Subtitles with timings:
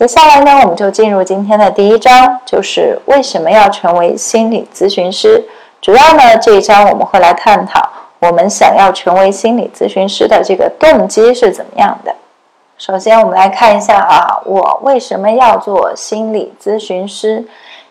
[0.00, 5.44] 接下来呢，我们就进入今天的第一章，就是为什么要成为心理咨询师。
[5.82, 7.86] 主要呢，这一章我们会来探讨
[8.18, 12.14] 我们想要成为心理咨询师的这个动机是怎么样的。
[12.78, 17.44] 首先，我们来看一下啊，我为什么要做心理咨询师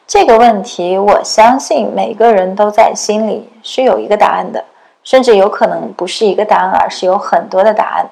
[0.07, 4.65] 这个问题，我相信每个人都在心里是有一个答案的，
[5.03, 8.09] 甚至有可能不是一个答案，而是有很多的答案。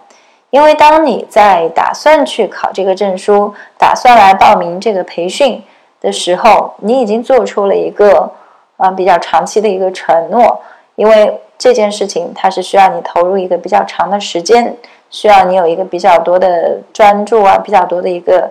[0.58, 5.64] 因为当你在打算去考这个证书，打算来报名这个培训
[6.02, 8.32] 的时候，你已经做出了一个
[8.78, 10.60] 啊比较长期的一个承诺。
[10.96, 14.76] 因为这件事情它是需要你投入一个比较长的时间，
[15.12, 18.50] 需要你有一个比较多的专注啊，比较多的一个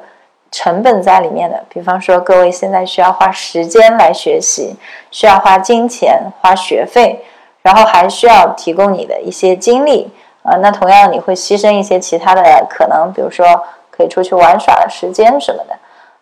[0.53, 1.65] 成本在里面的。
[1.69, 4.77] 比方说，各位现在需要花时间来学习，
[5.11, 7.25] 需要花金钱、花学费，
[7.63, 10.09] 然后还需要提供你的一些精力。
[10.47, 13.45] 啊，那同样你会牺牲一些其他的可能，比如说
[13.91, 15.75] 可以出去玩耍的时间什么的。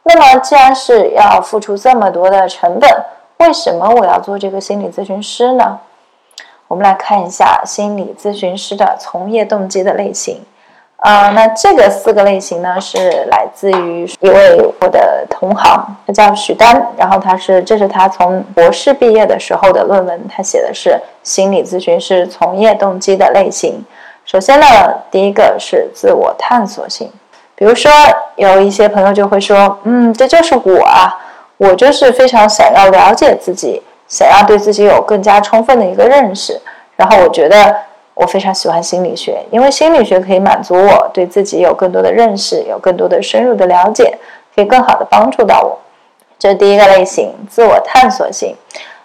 [0.04, 2.90] 那么既然是要付出这么多的成本，
[3.38, 5.78] 为什么我要做这个心理咨询师呢？
[6.68, 10.40] 我们来看一下心理咨询师的从业动机的类型。
[10.96, 23.84] 啊，那这个四个类型呢，是来自于一位我的同行，他叫许丹，然后他是这是他从博士毕业的时候的论文，他写的是心理咨询师从业动机的类型。
[24.24, 24.66] 首先呢，
[25.10, 27.10] 第一个是自我探索性。
[27.54, 27.90] 比如说，
[28.36, 31.14] 有一些朋友就会说：“嗯，这就是我啊，
[31.56, 36.60] 我就是非常想要了解自己，想要对自己有更加充分的一个认识。
[36.96, 37.76] 然后我觉得
[38.14, 44.18] 我非常喜欢心理学，因为心理学可以满足我对自己有更多的认识，有更多的深入的了解，
[44.54, 45.78] 可以更好的帮助到我。
[46.38, 48.56] 这是第一个类型，自我探索性。”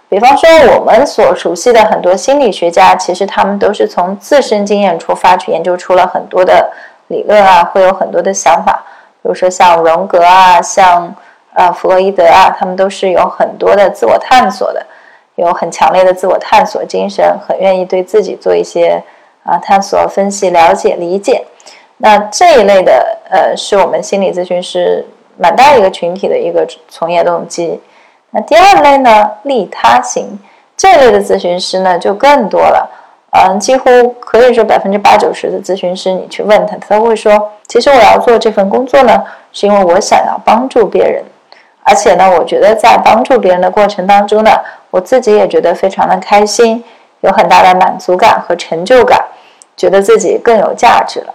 [0.10, 6.72] 比方说，我们所熟悉的很多心理学家，其实他们都是从自身经验出发去研究出了很多的
[7.10, 8.84] 理论啊，会有很多的想法。
[9.22, 11.14] 比如说像荣格啊，像
[11.54, 14.84] 呃弗洛伊德啊，他们都是有很多的自我探索的，
[15.36, 19.04] 有很强烈的自我探索精神，很愿意对自己做一些
[19.44, 21.46] 啊探索、分析、了解、理解。
[21.98, 25.06] 那这一类的呃，是我们心理咨询师
[25.38, 27.80] 蛮大一个群体的一个从业动机。
[28.32, 30.38] 那第二类呢，利他型
[30.78, 32.90] 这类的咨询师呢就更多了，
[33.32, 41.24] 嗯，几乎可以说百分之八九十的咨询师，你去问他，他都会说，其实我要做这份工作呢，是因为我想要帮助别人，
[41.84, 44.52] 而且呢，我觉得在帮助别人的过程当中呢，
[44.92, 46.84] 我自己也觉得非常的开心，
[47.22, 49.20] 有很大的满足感和成就感，
[49.76, 51.34] 觉得自己更有价值了。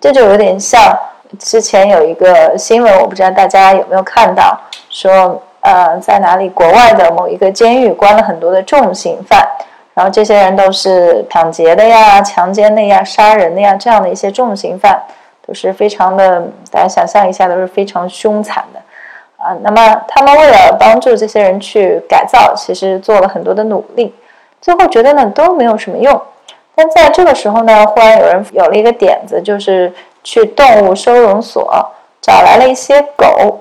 [0.00, 0.98] 这就有点像
[1.38, 5.42] 之前有一个新闻，我不知道大家有没有看到，说。
[5.62, 6.48] 呃，在哪里？
[6.48, 9.48] 国外的某一个监狱关了很多的重刑犯，
[9.94, 15.00] 然后这些人都是抢劫的呀、强奸的呀、杀人的呀，这样的一些重刑犯，
[15.46, 18.80] 都是非常的，大家想象一下，都是非常凶残的
[19.36, 19.56] 啊。
[19.62, 24.12] 那么他们为了帮助这些人去改造，其实做了很多的努力，
[24.60, 26.20] 最后觉得呢都没有什么用。
[26.74, 29.92] 但在这个时候呢，忽然有人有了一个点子，就是
[30.24, 33.60] 去动物收容所找来了一些狗。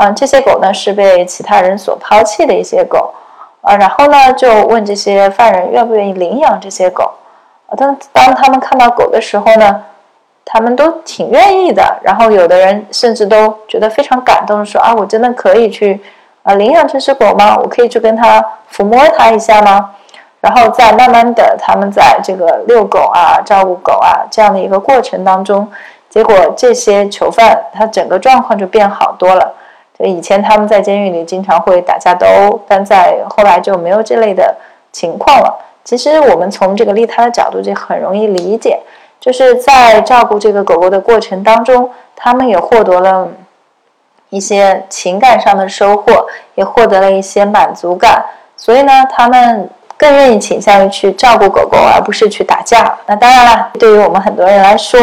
[0.00, 3.12] 嗯，这些狗呢是被其他人所抛弃的一些狗，
[3.62, 7.10] 啊，然后呢就问这些犯人愿不愿意领养这些狗，
[7.66, 9.82] 啊，当当他们看到狗的时候呢，
[10.44, 16.00] 他们都挺愿意的，然后有的人甚至都觉得非常感动，说啊，我真的可以去
[16.44, 17.56] 啊领养这只狗吗？
[17.56, 18.40] 我可以去跟它
[18.72, 19.90] 抚摸它一下吗？
[20.40, 25.68] 然后再慢慢的，他们在这个遛狗啊、照顾狗啊这样的一个过程当中，
[26.08, 29.52] 结果这些囚犯他整个状况就变好多了。
[30.06, 34.56] 以前他们在监狱里经常会打架斗殴，但在后来就没有这类的
[34.92, 35.58] 情况了。
[35.84, 38.78] 其实我们从这个利他的角度就很容易理解，
[39.18, 43.26] 就是在照顾这个狗狗的过程当中，他们也获得了
[44.30, 48.24] 一些情感上的收获，也获得了一些满足感，
[48.56, 52.96] 所以呢，他们更愿意倾向于去照顾狗狗，而不是去打架。
[53.06, 55.00] 那当然了，对于我们很多人来说，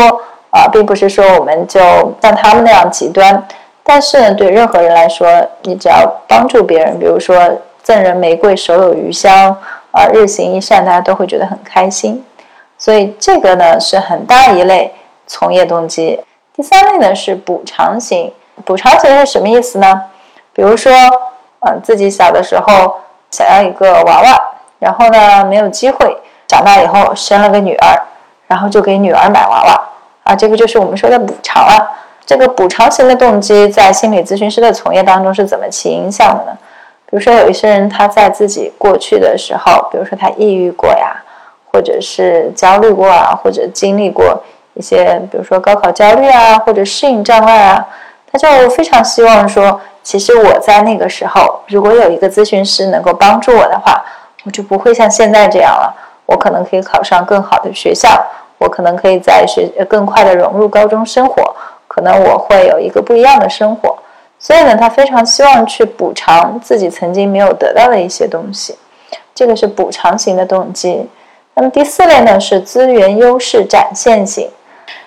[0.51, 1.81] 啊，并不是说我们就
[2.21, 3.45] 像他们那样极端。
[3.87, 5.27] 但是呢，对任何人来说，
[5.61, 7.37] 你只要帮助别人，比如说
[7.83, 9.55] 赠人玫瑰，手有余香，
[9.91, 12.25] 啊，日行一善，大家都会觉得很开心。
[12.79, 14.91] 所以这个呢是很大一类
[15.27, 16.19] 从业动机。
[16.55, 18.33] 第三类呢是补偿型，
[18.65, 20.01] 补偿型是什么意思呢？
[20.51, 20.91] 比如说，
[21.59, 22.95] 嗯，自己小的时候
[23.29, 24.41] 想要一个娃娃，
[24.79, 26.17] 然后呢没有机会，
[26.47, 28.01] 长大以后生了个女儿，
[28.47, 29.81] 然后就给女儿买娃娃，
[30.23, 31.87] 啊，这个就是我们说的补偿了。
[32.25, 36.57] 这个补偿型的动机在心理咨询师的从业当中是怎么起影响的呢？
[37.07, 41.21] 比如说，有一些人他在自己过去的时候，比如说他抑郁过呀，
[41.71, 44.41] 或者是焦虑过啊，或者经历过
[44.73, 47.85] 一些，比如说高考焦虑啊，或者适应障碍啊，
[48.31, 54.03] 他就非常希望说，其实我在那个时候，如果有一个咨询师能够帮助我的话，
[54.43, 55.95] 我就不会像现在这样了。
[56.25, 58.09] 我可能可以考上更好的学校，
[58.57, 61.55] 我可能可以在学更快的融入高中生活，
[61.95, 63.97] 可能我会有一个不一样的生活。
[64.37, 68.75] 所以呢，他非常希望去补偿自己曾经没有得到的一些东西，
[69.33, 71.07] 这个是补偿型的动机。
[71.53, 74.49] 那么第四类呢是资源优势展现型。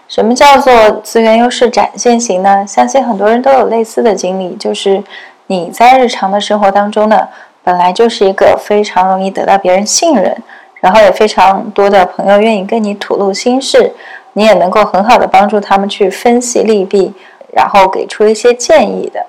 [0.09, 2.65] 什么叫做资源优势展现型呢？
[2.67, 5.05] 相信很多人都有类似的经历，就是
[5.49, 7.29] 你在日常的生活当中呢，
[7.63, 10.35] 本来就是一个非常容易得到别人信任，
[10.81, 13.93] 然后有非常多的朋友愿意跟你吐露心事，
[14.33, 17.13] 你也能够很好的帮助他们去分析利弊，
[17.53, 19.27] 然后给出一些建议的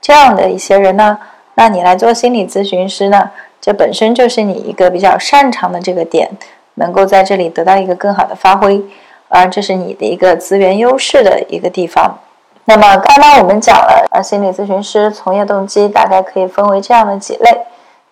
[0.00, 1.18] 这样的一些人呢，
[1.54, 3.30] 那你来做心理咨询师呢，
[3.60, 6.30] 这本身就是你一个比较擅长的这个点，
[6.74, 8.82] 能够在这里得到一个更好的发挥。
[9.28, 12.18] 啊这是你的一个资源优势的一个地方。
[12.66, 17.50] 那么刚刚我们讲了，呃，心理咨询师从业动机大概可以分为这样的几类。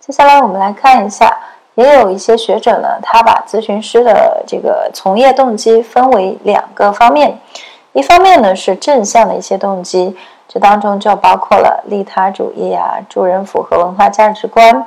[0.00, 1.38] 接下来我们来看一下，
[1.82, 7.38] 也有一些学者呢，他把咨询师的这个从业动机分为两个方面。
[7.92, 10.16] 一方面呢是正向的一些动机，
[10.46, 14.86] 这当中就包括了利他主义啊，助人符合文化价值观，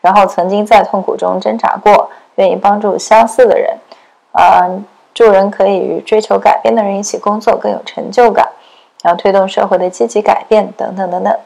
[0.00, 3.76] 然后曾经在痛苦中挣扎过，愿意帮助相似的人，
[4.32, 4.84] 嗯。
[5.14, 8.46] 助人可以与追求改变的人一起工作更有成就感，
[9.02, 11.36] 然后推动社会的积极改变等等等等。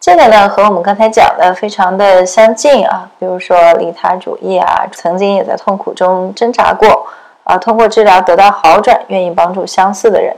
[0.00, 7.06] 这个呢和我们刚才讲的非常的相近啊，比如说利他主义啊，曾经也在痛苦中挣扎过
[7.44, 10.34] 啊，通过治疗得到好转，愿意帮助相似的人，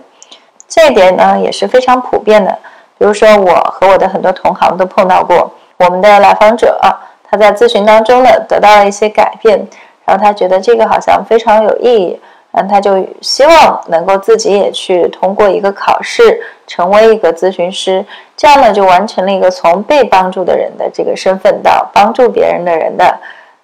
[0.66, 2.50] 这一点呢也是非常普遍的。
[2.98, 6.90] 比如说我和我的很多同行都碰到过，我们的来访者啊，
[7.30, 9.64] 他在咨询当中呢得到了一些改变，
[10.04, 12.20] 然后他觉得这个好像非常有意义。
[12.54, 18.04] 嗯，他就希望能够自己也去通过一个考试，成为一个咨询师，
[18.36, 23.18] 这样呢就完成了一个从被帮助的人的这个身份到帮助别人的人的，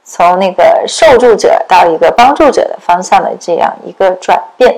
[0.04, 4.74] 从那个受助者到一个帮助者的方向的这样一个转变。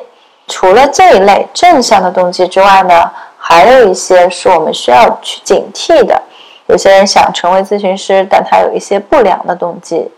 [0.48, 3.08] 除了这一类正向的动机之外呢，
[3.38, 6.20] 还有一些是我们需要去警惕的。
[6.66, 10.10] 有些人想成为咨询师，但他有一些不良的动机，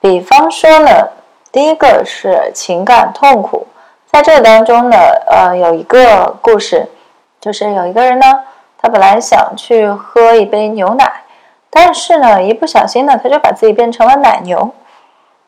[0.00, 1.08] 比方说呢。
[1.56, 3.66] 第一个是情感痛苦，
[4.12, 6.86] 在这当中呢，呃，有一个故事，
[7.40, 8.26] 就是有一个人呢，
[8.76, 11.10] 他本来想去喝一杯牛奶，
[11.70, 14.70] 但是呢，一不小心呢，他就把自己变成了奶牛。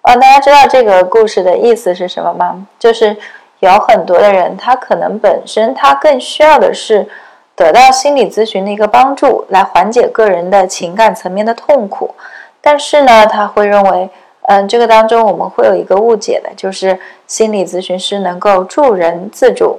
[0.01, 2.67] 呃，大家知道这个故事的意思是什么吗？
[2.79, 3.15] 就是
[3.59, 7.07] 有很多的人，他可能本身他更需要的是
[7.55, 12.15] 得到心理咨询的一个帮助，来缓解个人的情感层面的痛苦，
[12.63, 14.09] 但是呢，他会认为。
[14.51, 19.79] 嗯，这个当中我们会有一个误解的，就是心理咨询师能够助人自助，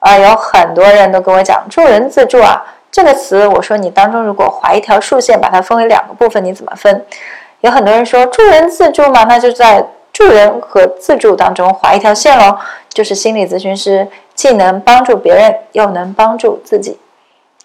[0.00, 2.60] 啊，有很多人都跟我讲助人自助啊
[2.90, 7.06] 这个词，我说你当中如果划一条竖线，把它分为两个部分，你怎么分？
[7.60, 16.98] 有很多人说助人自助嘛，那就在助人和自助当中划一条线喽，就是心理咨询师既能帮助别人，又能帮助自己。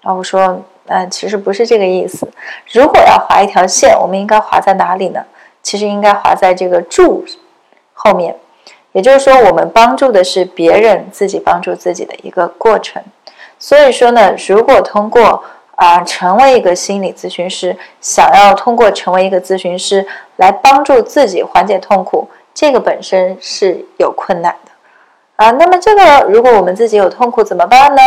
[0.03, 2.27] 啊，我说，嗯，其实不是这个意思。
[2.71, 5.23] 如果要划一条线，我们应该划在哪里呢？
[5.63, 7.25] 其实应该划在这个“助”
[7.95, 8.35] 后面，
[8.91, 13.01] 也就是说，我们帮助的是别人自己帮助自己的一个过程。
[13.57, 15.43] 所以说呢，如果通过
[15.75, 24.71] 啊成为一个心理咨询师，想要通过成为一个咨询师来帮助自己缓解痛苦，这个本身是有困难的
[25.37, 25.49] 啊。
[25.51, 28.01] 那么这个如果我们自己有痛苦怎么办呢？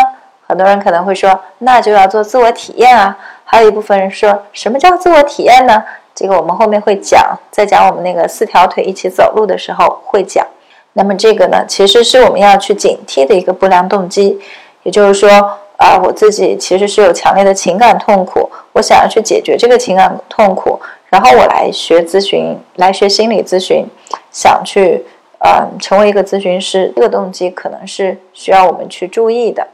[0.47, 3.19] 很多人可能会说，那就要做自我体验啊。
[3.45, 5.83] 还有一部分人说什么叫自我体验呢？
[6.17, 10.47] 这个我们后面会讲，在讲我们那个四条腿一起走路的时候会讲。
[10.95, 14.41] 那么这个呢，其实是我们要去警惕的一个不良动机，
[14.83, 15.29] 也就是说，
[15.77, 20.81] 啊，我自己其实是有强烈的情感痛苦，我想要去解决这个情感痛苦，
[21.11, 23.85] 然后我来学咨询，来学心理咨询，
[24.33, 25.05] 想去，
[25.41, 29.67] 嗯，成为一个咨询师，这个动机可能是需要我们去注意的。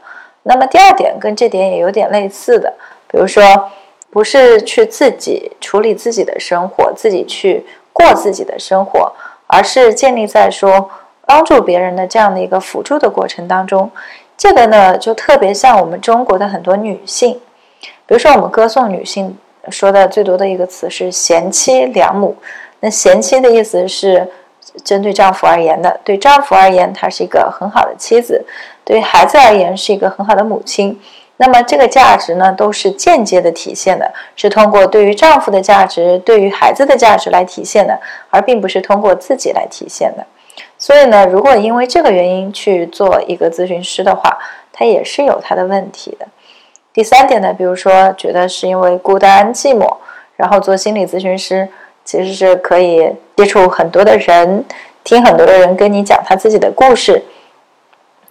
[0.43, 2.73] 那么第二点跟这点也有点类似的，
[3.07, 3.41] 比如说。
[4.13, 9.11] 不是去自己处理自己的生活，自己去过自己的生活，
[9.47, 10.87] 而是建立在说
[11.25, 13.89] 帮助别人的这样的一个辅助的过程当中。
[14.37, 17.39] 这个呢，就特别像我们中国的很多女性，
[18.05, 19.35] 比如说我们歌颂女性
[19.69, 22.35] 说的最多的一个词是贤妻良母。
[22.81, 24.29] 那贤妻的意思是
[24.83, 28.39] 针对丈夫而言的，对丈夫而言，她是一个很好的妻子；
[28.83, 30.99] 对孩子而言，是一个很好的母亲。
[31.37, 37.99] 那么这个价值呢，都是间接的体现的，是通过对于丈夫的价值、对于孩子的价值来体现的，
[38.29, 40.25] 而并不是通过自己来体现的。
[40.77, 44.37] 所以呢，如果因为这个原因去做一个咨询师的话，
[44.71, 46.27] 他也是有他的问题的。
[46.93, 49.97] 第三点呢，比如说觉得是因为孤单寂寞，
[50.35, 51.67] 然后做心理咨询师，
[52.05, 54.63] 其实是可以接触很多的人，
[55.03, 57.23] 听很多的人跟你讲他自己的故事。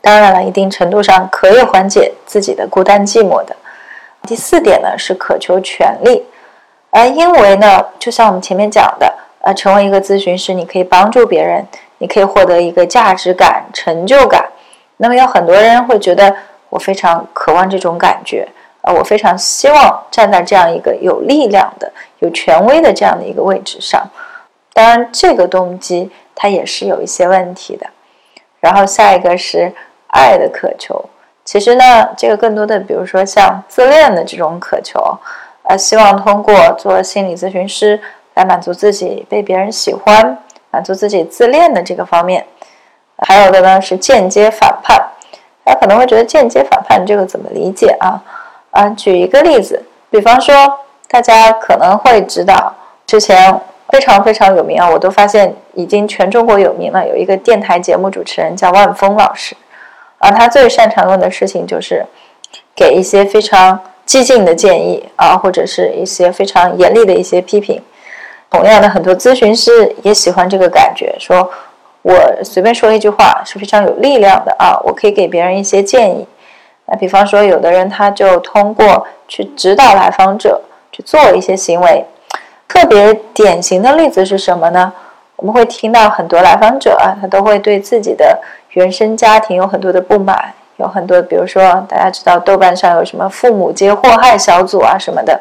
[0.02, 3.56] 当然了，一定程度上可以缓解自己的孤单寂寞的。
[4.26, 6.24] 第四点呢是渴求权利，
[6.90, 11.64] 而因为呢，就像我们前面讲的，呃，成为一个咨询师，你可以帮助别人，
[11.98, 14.44] 你可以获得一个价值感、成就感。
[14.96, 16.34] 那么有很多人会觉得，
[16.68, 18.46] 我非常渴望这种感觉，
[18.82, 24.04] 呃，我非常希望站在这样一个有力量的、有权威的这样的一个位置上。
[24.72, 27.86] 当然，这个动机它也是有一些问题的。
[28.58, 29.72] 然后下一个是。
[30.12, 31.04] 爱的渴求，
[31.44, 35.18] 其实呢，这个更多的，比如说像自恋的这种渴求，
[35.64, 37.98] 呃，希望通过做心理咨询师
[38.34, 40.38] 来满足自己被别人喜欢，
[40.70, 42.44] 满足自己自恋的这个方面。
[43.26, 45.02] 还有的呢是间接反叛，
[45.64, 48.22] 大家可能会觉得间接反叛这个怎么理解啊？
[48.70, 50.54] 啊，举一个例子，比方说
[51.08, 52.74] 大家可能会知道，
[53.06, 59.56] 之前非常非常有名啊，我都发现已经全中国有名了，有一个电台节目主持人叫万峰老师。
[60.24, 62.06] 而，他最擅长用的事情就是
[62.76, 67.82] 给一些非常激进的建议啊，或者是一些非常严厉的一些批评。
[68.48, 71.50] 同样的，很多咨询师也喜欢这个感觉，说
[72.02, 72.14] 我
[72.44, 76.24] 随便说一句话是非常有力量的啊，我可以给别人一些建议。
[76.86, 80.60] 那比方说，有的人他就通过去指导来访者
[80.92, 82.04] 去做一些行为，
[82.68, 84.92] 特别典型的例子是什么呢？
[85.42, 88.40] 我们会听到很多来访者啊，他都会对自己的。
[88.74, 95.40] 原生家庭有很多的不满，有很多，比如说大家知道豆瓣上有什么父母皆祸害小组啊什么的，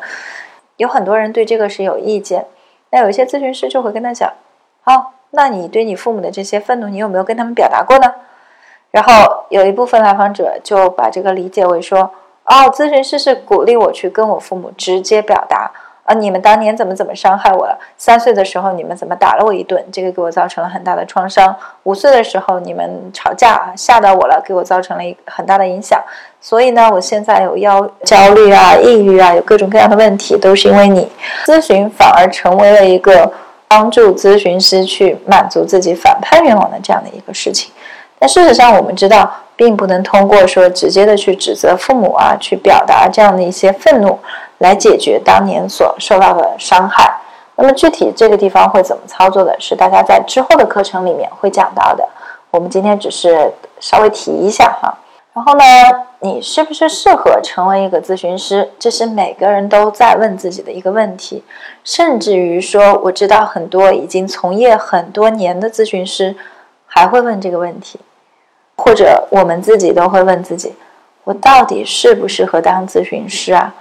[0.77, 2.48] 有很多人对这个是有意见。
[2.89, 4.34] 那有一些咨询师就会跟他讲
[4.81, 8.12] ：“好，那你对你父母的这些愤怒，你有没有跟他们表达过呢？”
[8.89, 12.10] 然后有一部分来访者就把这个理解为说
[12.46, 15.70] ：“哦，咨询师是鼓励我去跟我父母直接表达。”
[16.03, 16.13] 啊！
[16.15, 17.79] 你们当年怎么怎么伤害我了？
[17.98, 19.84] 三岁的时候你们怎么打了我一顿？
[19.91, 21.55] 这个给我造成了很大的创伤。
[21.84, 26.01] 五岁的时候你们吵架吓到我了，给我造成了一很大的影响。
[26.41, 31.08] 所以呢，我现在有腰焦虑啊、抑郁啊，有各种各样的问题，都是因为你
[31.46, 33.31] 咨询反而成为了一个
[33.67, 37.72] 帮助咨询师去满足自己反叛愿望的这样的一个事情。
[38.17, 44.20] 但事实上，我们知道，并不能通过说直接的去指责父母啊，去表达这样的一些愤怒。
[44.61, 47.19] 来解决当年所受到的伤害。
[47.55, 52.07] 那么具体这个地方会怎么操作的，是大家在之后的课程里面会讲到的。
[52.49, 54.97] 我们今天只是稍微提一下哈。
[55.33, 55.63] 然后呢，
[56.19, 58.69] 你是不是适合成为一个咨询师？
[58.77, 61.43] 这是每个人都在问自己的一个问题。
[61.83, 66.35] 甚至于说，我知道很多已经从业很多年的咨询师
[66.85, 67.99] 还会问这个问题，
[68.75, 70.75] 或者我们自己都会问自己：
[71.23, 73.73] 我到底适不适合当咨询师啊？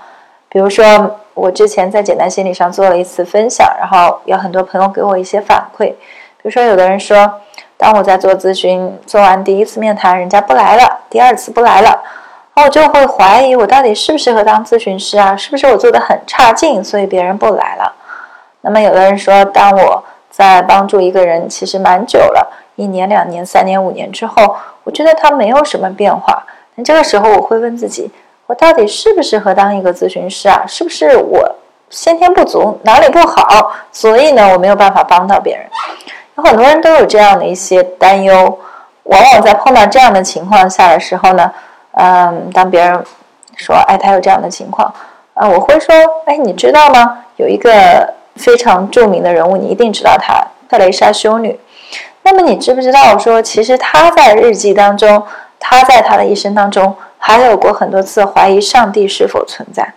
[0.52, 5.86] 比如说，我之前在简单心理上做了一次分享，然后有很多朋友给我一些反馈。
[5.86, 7.40] 比如说，有的人说，
[7.76, 12.02] 当我在做咨询，做完第一次面谈，人家不来了，第二次不来了，
[12.54, 15.36] 然后我就会怀疑我到底适不适合当咨询师啊？
[15.36, 17.94] 是不是我做的很差劲，所以别人不来了？
[18.62, 26.44] 那么有的人说，当我在帮助一个人，其实蛮久了，一年、两年、三年、五年之后，我觉得他没有什么变化。
[26.74, 28.10] 那这个时候，我会问自己。
[28.50, 30.64] 我到底适不适合当一个咨询师啊？
[30.66, 31.54] 是不是我
[31.88, 35.64] 先天不足，哪里不好，所以呢我没有办法帮到别人？
[36.36, 38.58] 有很多人都有这样的一些担忧。
[39.04, 41.48] 往往在碰到这样的情况下的时候呢，
[41.92, 43.04] 嗯，当别人
[43.54, 44.92] 说“哎，他有这样的情况”，
[45.34, 45.94] 啊，我会说
[46.26, 47.18] ：“哎，你知道吗？
[47.36, 51.56] 有一个非常著名的人物，你一定知道他——特蕾莎修女。
[52.24, 53.16] 那么你知不知道？
[53.16, 55.22] 说其实她在日记当中，
[55.60, 56.92] 她在她的一生当中。”
[57.22, 59.92] 还有过很多次怀疑上帝是否存在，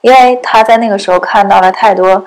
[0.00, 2.22] 因为他在那个时候看到了太多，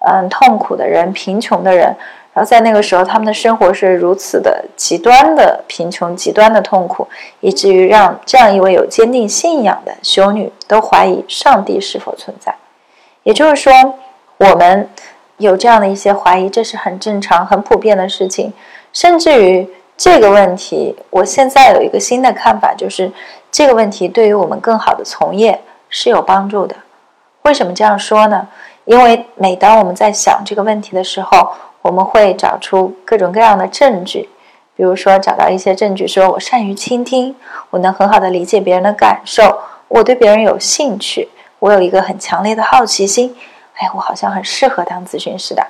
[0.00, 1.86] 嗯，痛苦的人、贫穷的人，
[2.34, 7.06] 然后在那个时候他们的生活是如此的极端的贫穷、极端的痛苦，
[7.38, 12.52] 以至于让这样一位有坚定信仰的修女都怀疑上帝是否存在。
[13.22, 13.72] 也就是说，
[14.38, 14.90] 我们
[15.36, 18.52] 有这样的一些怀疑，这是很正常、很普遍的事情，
[18.92, 23.10] 甚至于这个问题，我现在有一个新的看法，就是。
[23.54, 26.74] 这个问题对于我们更好的从业是有帮助的。
[27.42, 28.48] 为什么这样说呢？
[28.84, 34.28] 因为每当我们在想这个问题的时候，我们会找出各种各样的证据，
[34.74, 37.36] 比如说找到一些证据，说我善于倾听，
[37.70, 41.28] 我能很好的理解别人的感受，我对别人有兴趣，
[41.60, 43.36] 我有一个很强烈的好奇心。
[43.76, 45.64] 哎，我好像很适合当咨询师的。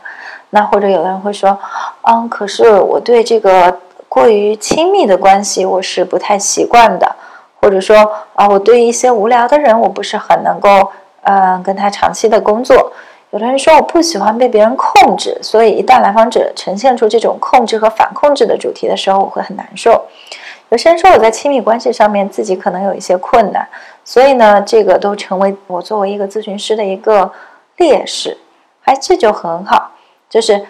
[0.48, 1.58] 那或者有的人会说，
[2.00, 7.16] 嗯，可是我对这个过于亲密的关系我是不太习惯的。
[7.64, 7.96] 或者说
[8.34, 10.92] 啊，我对于一些无聊的人，我不是很能够
[11.22, 12.92] 嗯跟他长期的工作。
[13.30, 20.04] 有的人说我不喜欢被别人控制，所以一旦来访者呈现出这种控制和反控制的主题的时候，我会很难受。
[20.68, 23.66] 有些人说我在亲密关系上面自己可能有一些困难，
[24.04, 27.32] 所以呢，这个都成为我作为一个咨询师的一个
[27.78, 28.36] 劣势。
[28.84, 29.92] 哎，这就很好，
[30.28, 30.66] 就是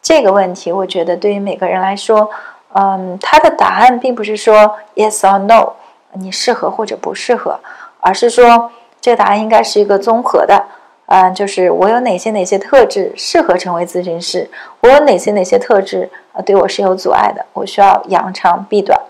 [0.00, 2.30] 这个问题，我觉得对于每个人来说，
[2.74, 5.72] 嗯，他的答案并不是说 yes or no，
[6.14, 7.58] 你适合或者不适合，
[8.00, 10.64] 而是说这个答案应该是一个综合的。
[11.10, 14.50] 嗯，就是我有哪些哪些特质适合成为咨询师？
[14.80, 17.46] 我有哪些哪些特质啊，对我是有阻碍的？
[17.54, 19.00] 我需要扬长避短。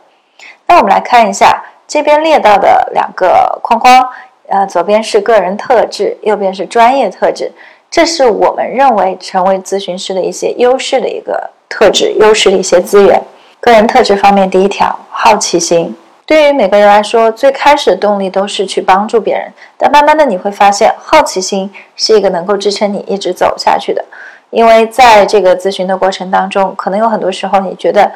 [0.66, 4.08] 那我们来看一下这边列到的两个框框，
[4.46, 7.50] 呃，左边是个人特质，右边是专业特质。
[7.90, 13.20] 这是我们认为成为咨询师的一些优势的一个特质，优势的一些资源。
[13.58, 15.96] 个人特质方面，第一条，好奇心。
[16.28, 24.04] 对于每个人来说，最开始的动力都是去帮助别人，但慢慢的你会发现，好奇心是一个能够支撑你一直走下去的。
[24.50, 28.12] 因为在这个咨询的过程当中，可能有很多时候你觉得，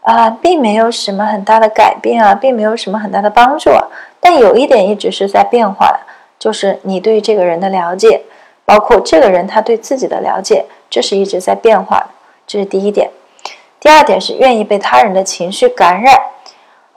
[0.00, 3.84] 啊，并没有什么很大的改变啊，并没有什么很大的帮助啊，
[4.20, 6.00] 但有一点一直是在变化的，
[6.38, 8.22] 就是你对这个人的了解，
[8.64, 12.06] 包括这个人他对自己的了解，这是一直在变化的，
[12.46, 13.10] 这是第一点。
[13.78, 16.18] 第二点是愿意被他人的情绪感染。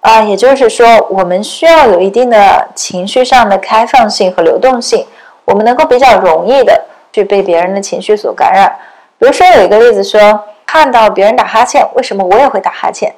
[0.03, 5.07] 啊，也就是说，我们需要有一定的情绪上的开放性和流动性，
[5.45, 6.83] 我们能够比较容易的
[7.13, 8.69] 去被别人的情绪所感染。
[9.17, 13.15] 比如说，有一个例子说，看到别人打哈欠，为什么我也会打哈欠？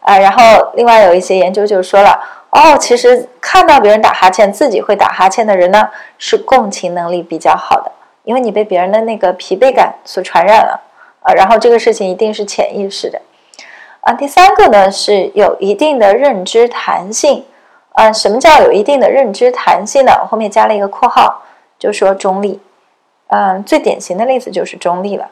[0.00, 5.88] 啊，然后另外有一些研究就说了，哦，其实看到别人打哈欠，自己会打哈欠的人呢，
[6.18, 7.90] 是共情能力比较好的，
[8.24, 10.78] 因为你被别人的那个疲惫感所传染了。
[11.22, 13.18] 啊，然后这个事情一定是潜意识的。
[14.06, 17.44] 啊，第三个呢是有一定的认知弹性。
[17.90, 20.12] 啊，什么叫有一定的认知弹性呢？
[20.22, 21.42] 我后面加了一个括号，
[21.76, 22.60] 就说中立。
[23.28, 25.26] 嗯，最典型的例子就是中立了。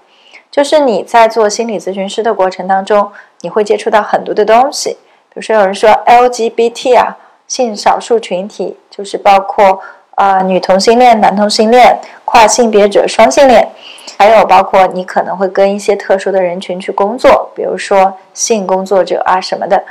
[0.51, 4.97] 就是你在做心理咨询师的过程当中，你会接触到很多的东西。
[5.29, 9.79] 比如说有人说 LGBT 啊，性少数群体，就是包括
[10.17, 13.71] 啊女同性恋、男同性恋、跨性别者、双性恋。
[14.17, 19.83] 还有包括你可能会跟一些特殊的人群去工作，比如说性工作者啊什么的。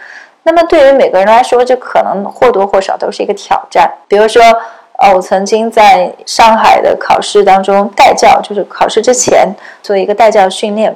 [0.43, 3.89] 那么对于每个人来说，这可能或多或少都是一个挑战。
[4.07, 4.43] 比如说，
[4.97, 9.47] 呃，我曾经在上海的考试当中带教，就是考试之前
[9.81, 10.93] 做一个带教训练。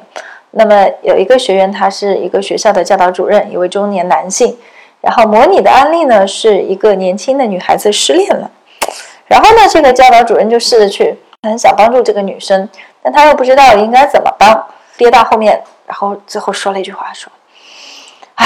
[0.51, 4.57] 那么有一个学员，他是一个学校的教导主任，一位中年男性。
[4.99, 8.49] 然后模拟的案例呢，是一个年轻的女孩子失恋了。
[9.27, 12.67] 然后呢，这个教导主任就试着去很想帮助这个女生。
[13.01, 17.31] 但他又不知道应该怎么帮，憋到后面，然后最后说了一句话，说
[18.35, 18.45] ：“唉，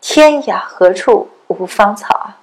[0.00, 2.36] 天涯何处无芳草啊！”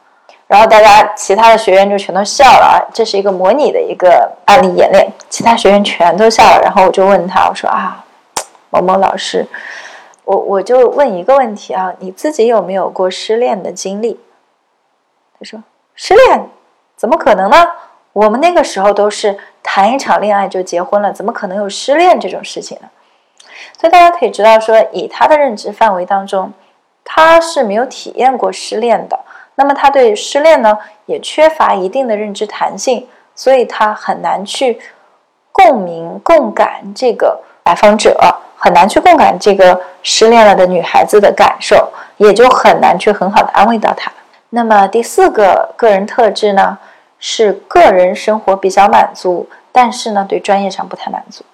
[0.46, 6.62] 然后大家其他的学员就全都笑了啊，这是一个模拟的一个案例演练，其他学员全都笑了。
[6.62, 8.06] 然后我就问他，我说：“啊，
[8.70, 9.48] 某某老师，
[10.26, 14.20] 我我就问一个问题啊，你自己有没有过失恋的经历？”
[15.40, 15.64] 他说
[15.96, 16.50] ：“失恋，
[16.96, 17.72] 怎么可能呢？
[18.12, 22.90] 我们那个时候都是。”谈一场恋爱就结婚了，怎么可能有失恋这种事情呢？
[23.80, 26.52] 所以大家可以知道，说以他的认知范围当中，
[27.04, 29.20] 他是没有体验过失恋的。
[29.56, 34.80] 那么他对失恋呢，也缺乏一定的认知弹性，所以他很难去
[35.52, 38.18] 共鸣、共感这个来访者，
[38.58, 44.12] 很难去共感这个失恋了的女孩子的感受，也就很难去很好的安慰到她。
[44.50, 46.78] 那么第四个个人特质呢？
[47.26, 51.46] 是个人生活比较满足，但是呢，对专业上不太满足。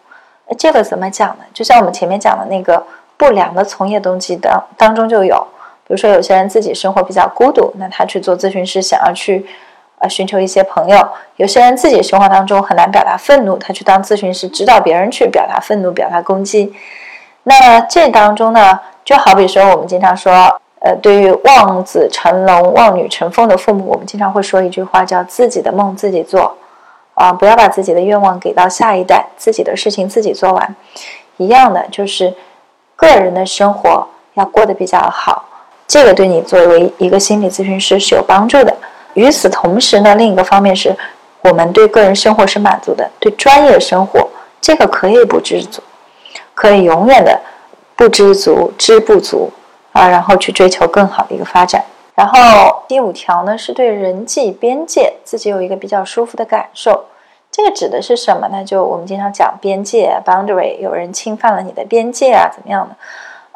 [0.47, 1.43] 那这个怎么讲呢？
[1.53, 2.83] 就像我们前面讲的那个
[3.17, 5.47] 不良的从业动机当当中就有，
[5.85, 9.45] 比如说有些人自己生活比较孤独，那他去做咨询师，想要去
[9.99, 10.97] 呃寻求一些朋友；
[11.35, 16.73] 有些人自己生活当中很难表达愤怒，他去当咨询师，指导别人去表达愤怒、表达攻击。
[17.43, 20.59] 那这当中呢，就好比说我们经常说。
[20.81, 26.55] 呃，对于望子成龙、望女成凤的父母，我们经常会说一句话，叫“自己的梦自己做”，
[27.15, 30.75] 啊，不要把自己的愿望给到下一代，自己的事情自己做完。
[31.35, 32.33] 一样的，就是
[32.95, 35.43] 个人的生活要过得比较好，
[35.85, 38.73] 这个对你作为一个心理咨询师是有帮助的。
[39.15, 40.95] 与此同时呢，另一个方面是
[41.41, 44.25] 我们对个人生活是满足的，对专业生活
[44.61, 45.81] 这个可以不知足，
[46.53, 47.37] 可以永远的
[47.97, 49.51] 不知足、知不足。
[49.91, 51.83] 啊，然后去追求更好的一个发展。
[52.15, 57.05] 然后第五条呢，是对人际边界自己有一个比较舒服的感受。
[57.51, 58.63] 这个指的是什么呢？
[58.63, 62.95] 就我们经常讲边界 （boundary），有人侵犯了你的边界啊，怎么样的？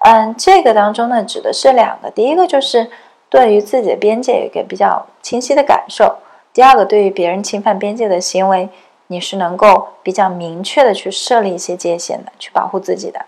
[0.06, 2.10] 嗯，这个当中呢，指的是两个。
[2.10, 2.90] 第一个就是
[3.30, 6.18] 对于自己的边界有一个比较清晰的感受；
[6.54, 8.70] 第二个，对于别人侵犯边界的行为，
[9.08, 13.26] 你是能够比较明确的去设立一些界限的，去保护自己的，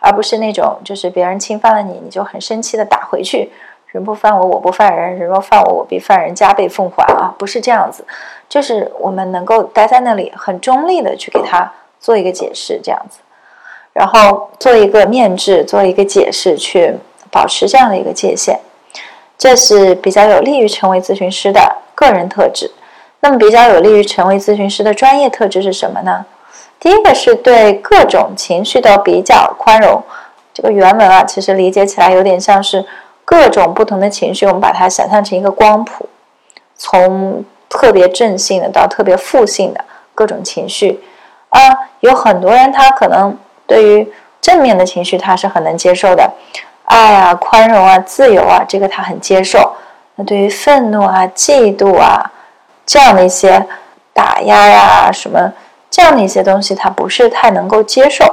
[0.00, 3.50] 而不是那种就是别人侵犯了你，你就很生气的打回去。
[3.90, 7.34] 人不犯我，我不犯人；人若犯我，我必犯人，加倍奉还啊！
[7.38, 8.04] 不是这样子，
[8.46, 13.20] 就是我们能够待在那里，很中立的去给他做一个解释，这样子，
[13.94, 16.96] 然后做一个面质，做一个解释，去
[17.30, 18.58] 保持这样的一个界限，
[19.38, 22.70] 这是比较有利于成为咨询师的个人特质。
[23.20, 26.26] 那么，比较有利于成为咨询师的专业特质是什么呢？
[26.80, 30.02] 第一个是对各种情绪都比较宽容。
[30.52, 32.84] 这个原文啊，其实理解起来有点像是。
[33.30, 36.08] 各种不同的情绪，我们把它想象成一个光谱，
[36.74, 40.98] 从特别正性的到特别负性的各种情绪
[41.50, 41.60] 啊，
[42.00, 43.36] 有很多人他可能
[43.66, 44.10] 对于
[44.40, 46.32] 正面的情绪他是很能接受的，
[46.86, 49.74] 爱啊、宽容啊、自由啊，这个他很接受。
[50.14, 52.32] 那对于愤怒啊、嫉妒啊
[52.86, 53.62] 这样的一些
[54.14, 55.52] 打压呀什么
[55.90, 58.24] 这样的一些东西，他不是太能够接受。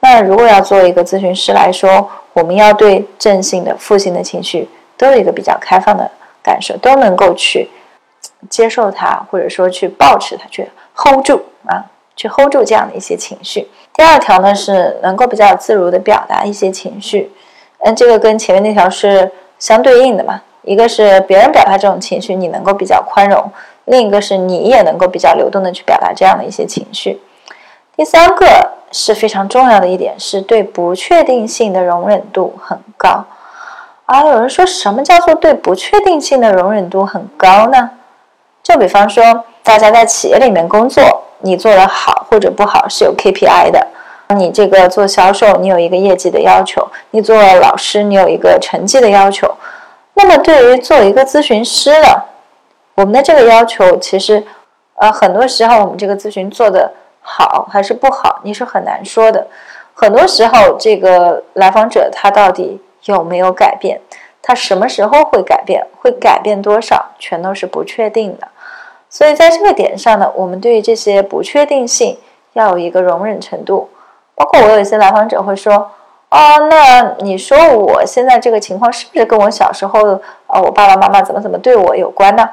[0.00, 6.10] 那如果要做一个咨询师来说，我们要对正性的、负性的情绪都有一个比较开放的
[6.42, 7.68] 感受，都能够去
[8.48, 11.84] 接受它，或者说去保持它，去 hold 住啊，
[12.16, 13.68] 去 hold 住这样的一些情绪。
[13.92, 17.30] 第二条呢是能够比较自如的表达一些情绪，
[17.80, 20.40] 嗯，这个跟前面那条是相对应的嘛。
[20.62, 23.42] 一个是别人表达这种情绪，你能够比较宽容；
[23.90, 27.20] 另一个是你也能够比较流动的去表达这样的一些情绪。
[27.96, 28.46] 第三个。
[28.92, 33.24] 是非常重要的一点，是对不确定性的容忍度很高。
[34.06, 37.90] 啊，有人说什么叫做对不确定性的容忍度很高呢？
[38.64, 43.86] 就比方说，大家在企业里面工作，你做的好或者不好是有 KPI 的。
[44.34, 49.48] 你这个做销售，你有一个业绩的要求；你做老师，你有一个成绩的要求。
[50.14, 52.08] 那么，对于做一个咨询师呢，
[53.00, 54.44] 我们的这个要求，其实，
[54.94, 56.92] 呃，很多时候我们这个咨询做的。
[57.22, 59.46] 好还是不好，你是很难说的。
[59.92, 64.00] 很多时候，这个来访者他到底有没有改变，
[64.42, 68.48] 他什么时候会改变，会改变多少，全都是不确定的。
[69.10, 72.18] 所以在这个点上呢，我们对于这些不确定性
[72.54, 73.90] 要有一个容忍程度。
[74.34, 75.90] 包括我有一些来访者会说
[76.30, 82.48] ：“啊，那你说我现在这个情况是不是跟我小时候啊，我爸爸妈妈怎么怎么对我有关呢？”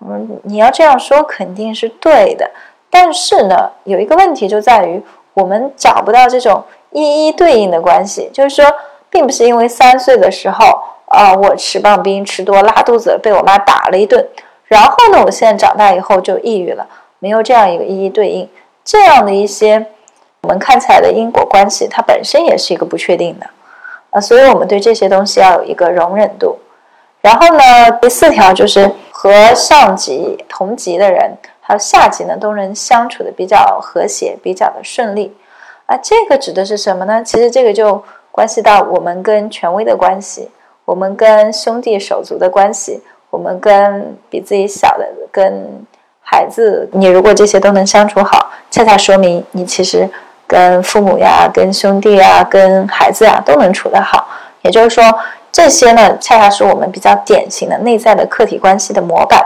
[0.00, 2.50] 嗯，你要这样说肯定是对的。
[2.90, 5.02] 但是呢，有一个问题就在于
[5.34, 8.64] 我们找不到这种一一对应的关系，就是说，
[9.10, 10.64] 并不是因为三岁的时候
[11.06, 14.26] 啊，我吃棒冰吃多拉肚子被我妈打了一顿，
[14.64, 16.86] 然后呢，我现在长大以后就抑郁了，
[17.18, 18.48] 没有这样一个一一对应，
[18.84, 19.86] 这样的一些
[20.42, 23.46] 我们看起来的因果关系，它本身也是一个不确定的
[24.10, 26.56] 啊，所以我们对这些东西要有一个容忍度。
[27.20, 28.90] 然后呢，第四条就是
[29.26, 31.32] 和上级同级的人。
[31.60, 35.36] 还有下级呢，都能相处的比较和谐，比较的顺利，
[35.86, 37.24] 啊，这个指的是什么呢？
[37.24, 40.48] 其实这个就关系到我们跟权威的关系，
[40.84, 45.84] 我们跟兄弟手足的关系，我们跟比自己小的、跟
[46.20, 50.08] 孩子，你如果这些都能相处好，恰恰说明你其实
[50.46, 54.28] 跟父母呀、跟兄弟呀、跟孩子呀都能处得好。
[54.62, 55.02] 也就是说，
[55.56, 59.42] 这些呢，恰恰是我们比较典型的内在的客体关系的模板。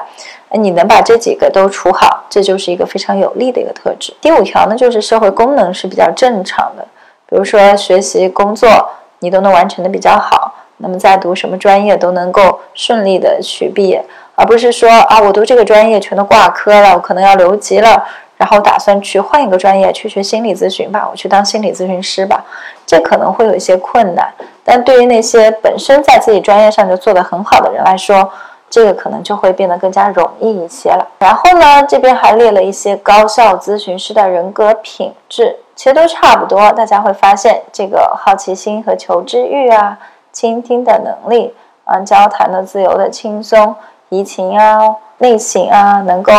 [0.54, 4.12] 你能把这几个都处好，这就是一个非常有利的一个特质。
[4.20, 6.84] 第五条呢，就是社会功能是比较正常的，
[7.28, 10.52] 比如说学习、工作，你都能完成的比较好。
[10.78, 18.04] 那么在读什么专业都能够顺利的去毕业，而不是说啊，我读这个专业全都挂科了，我可能要留级了，
[18.40, 22.42] 然后打算去换一个专业去学心理咨询吧，我去当心理咨询师吧，
[22.86, 24.32] 这可能会有一些困难。
[24.64, 28.30] 但对于那些本身在自己专业上就做得很好的人来说，
[28.70, 31.06] 这个可能就会变得更加容易一些了。
[31.18, 36.72] 然后呢，这边还列了一些高校咨询师的人格品质，其实都差不多。
[36.72, 39.98] 大家会发现，这个好奇心和求知欲啊，
[40.32, 41.52] 倾听的能力
[41.84, 43.74] 啊，交谈的自由的轻松，
[44.08, 44.78] 移情啊，
[45.18, 46.32] 内省啊，能够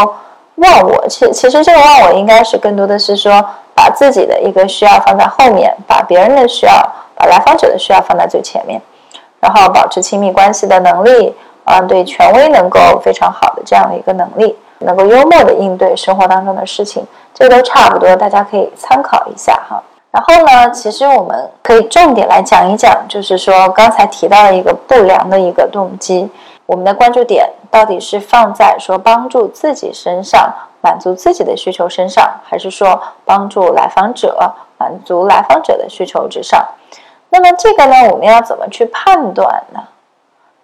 [0.55, 1.07] 忘我。
[1.07, 6.73] 其其实这个忘我应该是更多的是说，把自己的一个需要放在后面，把别人的需要，
[7.15, 8.81] 把来访者的需要放在最前面，
[9.39, 11.35] 然后保持亲密关系的能力。
[11.63, 19.81] 啊，对权威能够非常好的这样的一个能力，能够幽默的应对生活当中的事情，这都差不多，大家可以参考一下哈。
[20.09, 26.27] 然后呢，其实我们可以重点来讲一讲，就是说刚才提到的一个不良的一个动机，
[26.71, 36.65] 我们的关注点到底是放在说帮助自己身上，满足自己的需求身上，还是说帮助来访者满足来访者的需求之上？
[37.27, 39.81] 那么这个呢，我们要怎么去判断呢？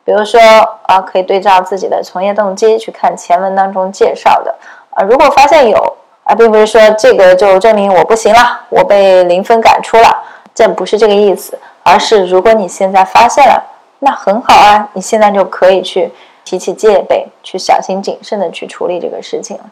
[0.06, 0.40] 比如说
[0.84, 4.56] 啊，可以对照自己的从业动机去看前文当中介绍的
[4.92, 10.24] 啊，如果发现有啊，并不是说这个就证明我不行了，我被零分赶出了，
[10.56, 13.62] 这不是这个意思，而是如果你现在发现了，
[14.00, 16.12] 那很好啊，你现在就可以去
[16.44, 19.64] 提起戒备，去小心谨慎的去处理这个事情了。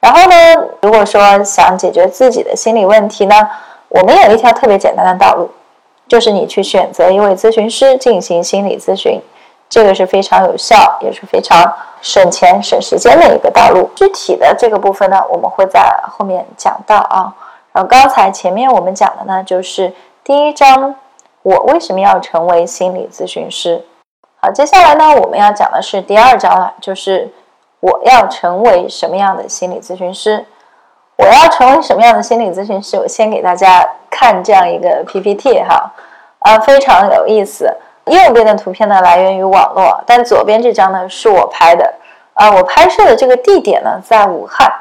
[0.00, 0.34] 然后呢，
[0.80, 3.34] 如果说想解决自己的心理问题呢，
[3.88, 5.50] 我们有一条特别简单的道路，
[6.08, 9.20] 就是你去选择一位咨询师进行心理咨询。
[9.68, 13.88] 这个是非常有效，也是非常省钱省时间的一个道路。
[13.94, 17.32] 具体的这个部分呢，我们会在后面讲到啊。
[17.72, 19.92] 然后刚才前面我们讲的呢，就是
[20.24, 20.96] 第一章，
[21.42, 23.84] 我为什么要成为心理咨询师？
[24.40, 27.30] 好，接下来呢，我们要讲的是第二章了，就是
[27.80, 30.44] 我要成为什么样的心理咨询师？
[31.16, 32.98] 我要成为什么样的心理咨询师？
[32.98, 35.92] 我先给大家看这样一个 PPT 哈，
[36.40, 37.74] 啊，非常有意思。
[38.06, 41.94] 右边的图片呢来源于网络，但左边这张呢是我拍的。
[42.34, 44.72] 啊，我拍摄的这个地点呢在武汉。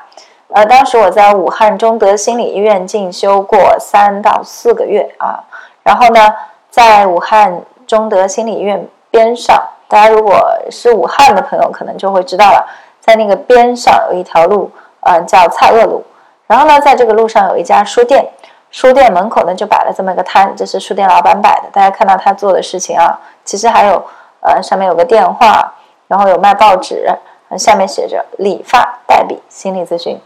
[0.53, 5.43] 呃，当时我在武汉中德心理医院进修过三到四个月啊。
[5.83, 6.33] 然后呢，
[6.79, 12.65] 在武汉中德心理医院边上，大家如果是武汉的朋友，可能就会知道了，
[13.01, 16.01] 在那个边上有一条路，呃，叫蔡锷路。
[16.47, 18.25] 然后呢，在这个路上有一家书店。
[18.71, 21.67] 书店门口呢就摆了这么一个摊，这是书店老板摆的。
[21.73, 24.01] 大家看到他做的事情啊，其实还有，
[24.39, 25.73] 呃，上面有个电话，
[26.07, 27.13] 然后有卖报纸，
[27.57, 30.17] 下面写着“理发代笔心理咨询”，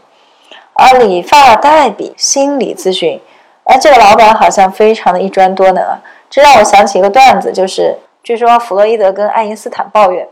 [0.74, 3.20] 啊，理发代笔心理咨询，
[3.64, 5.98] 哎，这个老板好像非常的一专多能啊。
[6.34, 10.28] 这让我想起一个段子，就是据说弗洛伊德跟爱因斯坦抱怨，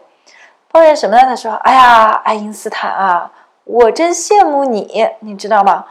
[0.69, 1.23] 抱怨什么呢？
[1.23, 3.31] 他说：“哎呀，爱因斯坦啊，
[3.63, 5.85] 我真羡慕你，你知道吗？”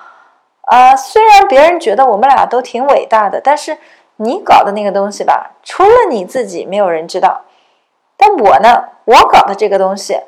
[0.67, 3.78] 啊，虽然别人觉得我们俩都挺伟大的，但是
[4.17, 7.43] 你搞的那个东西吧，除了你自己，没有人知道。
[8.17, 10.19] 但我呢，我搞的这个东西，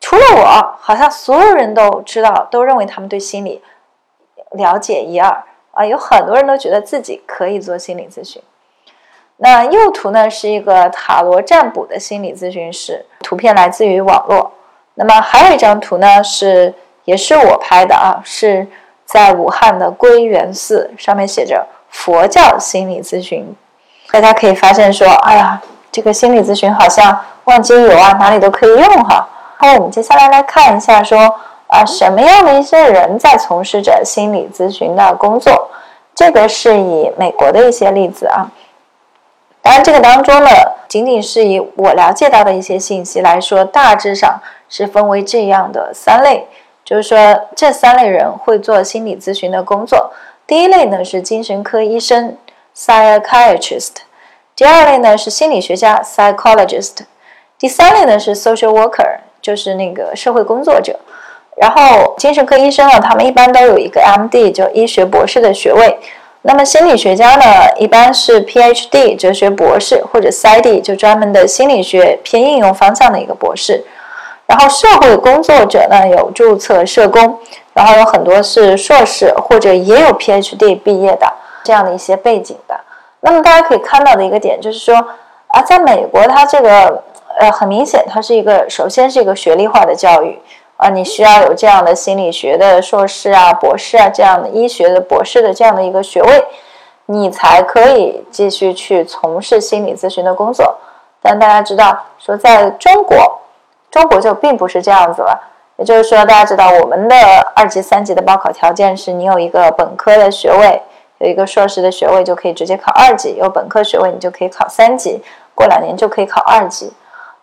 [0.00, 3.62] 除了我，好像所有人都知道，都认为他们对心理
[4.50, 5.86] 了解一二啊。
[5.86, 8.42] 有很多人都觉得自己可以做心理咨询。
[9.38, 14.52] 那右图呢，是一个塔罗占卜的心理咨询师，图片来自于网络。
[14.94, 16.74] 那么还有一张图呢，是
[17.04, 18.66] 也是我拍的啊，是。
[19.10, 23.56] 在武汉的归元寺上面写着“佛教心理咨询”，
[24.12, 25.58] 大家可以发现说，哎呀，
[25.90, 29.26] 这个心理咨询好像万金油啊，哪里都可以用哈。
[29.56, 31.18] 好，我们接下来来看一下，说
[31.68, 35.70] 啊，什么样的一些人在从事着心理咨询的工作？
[36.14, 38.46] 这个是以美国的一些例子啊。
[39.68, 40.48] 当然，这个当中呢，
[40.88, 46.46] 仅仅是以我了解到的一些信息来说，大致上是分为这样的三类。
[46.86, 47.18] 就是说，
[47.54, 50.10] 这三类人会做心理咨询的工作。
[50.46, 52.38] 第一类呢是精神科医生
[52.74, 53.96] （psychiatrist），
[54.56, 57.00] 第二类呢是心理学家 （psychologist），
[57.58, 60.98] 第三类呢是 social worker，就是那个社会工作者。
[61.58, 65.98] 然后，精神科医生呢，他们一般都有一个 M.D，就医学博士的学位。
[66.42, 67.44] 那么，心理学家呢，
[67.76, 73.84] 一般是 Ph.D，哲学博士，或者 Sci.D，就专门的心理学偏应用方向的一个博士。
[74.46, 77.38] 然后社会工作者呢有注册社工，
[77.74, 81.30] 然后有很多是硕士或者也有 PhD 毕业的
[81.64, 82.80] 这样的一些背景的。
[83.20, 84.94] 那么大家可以看到的一个点就是说
[85.48, 87.02] 啊，在美国它这个
[87.38, 90.38] 呃很明显它是一个首先是一个学历化的教育
[90.78, 96.44] 啊，你需要有这样的心理学的硕士啊、博士啊这样的医学的博士的这样的一个学位，
[97.06, 100.78] 你才可以继续去从事心理咨询的工作。
[101.20, 103.34] 但大家知道说在中国。
[103.90, 105.40] 中国就并不是这样子了，
[105.76, 107.16] 也就是说，大家知道我们的
[107.56, 110.82] 二级、三级的报考条件是你有一个本科的学位，
[111.16, 115.22] 有一个硕士的学位就可以直接考二级；有本科学位你就可以考三级，
[115.54, 116.92] 过两年就可以考二级。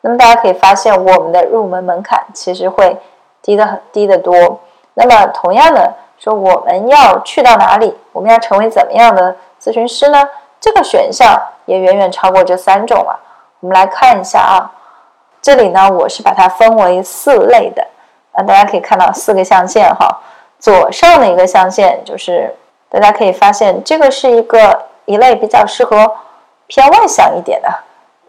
[0.01, 2.95] 那么大家可以发现，我们的入门门槛其实会
[3.45, 4.60] 低的很低得多。
[4.95, 7.95] 那么同样的说，我们要去到哪里？
[8.12, 10.27] 我们要成为怎么样的咨询师呢？
[10.60, 13.19] 这个选项也远远超过这三种了。
[13.60, 14.71] 我们来看一下啊。
[15.41, 17.86] 这里呢，我是把它分为四类的，
[18.31, 20.19] 啊，大家可以看到四个象限哈。
[20.58, 22.55] 左上的一个象限就是，
[22.89, 26.12] 大家可以发现这个是一个一类比较适合
[26.65, 27.69] 偏外向一点的，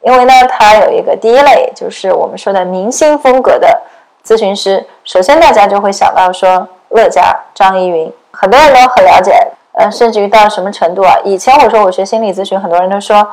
[0.02, 3.80] 因为呢，它有一个第一类就是我们说的明星风格的
[4.26, 4.84] 咨询师。
[5.04, 11.16] 首先大家就会想到说乐嘉、张怡云，很多人都很了解，呃，甚至于到什么程度啊？
[11.24, 13.26] 以前我说我学心理咨询，很多人都说。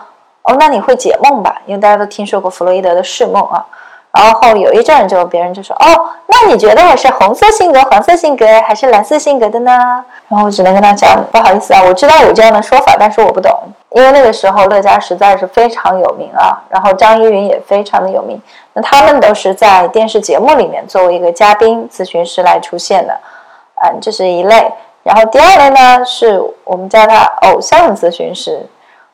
[0.45, 1.56] 哦，那你会解梦吧？
[1.65, 3.65] 因为大家都听说过弗洛伊德的释梦啊。
[4.12, 9.71] 然后有一阵就别人就说：“哦，那你觉得我是红色性格、黄色性格还是蓝色性格的呢？”
[10.27, 13.58] 然后我只能跟他讲：“不好意思啊，我知道有这样的说法，但是我不懂。
[13.93, 18.41] 因为那个时候乐嘉实在是非常有名啊，然后张一云也非常的有名，
[18.73, 23.15] 那他们都是在电视节目里面作为一个嘉宾咨询师来出现的，
[23.84, 24.71] 嗯，这是一类。
[25.03, 28.65] 然后第二类呢，是我们叫他偶像咨询师，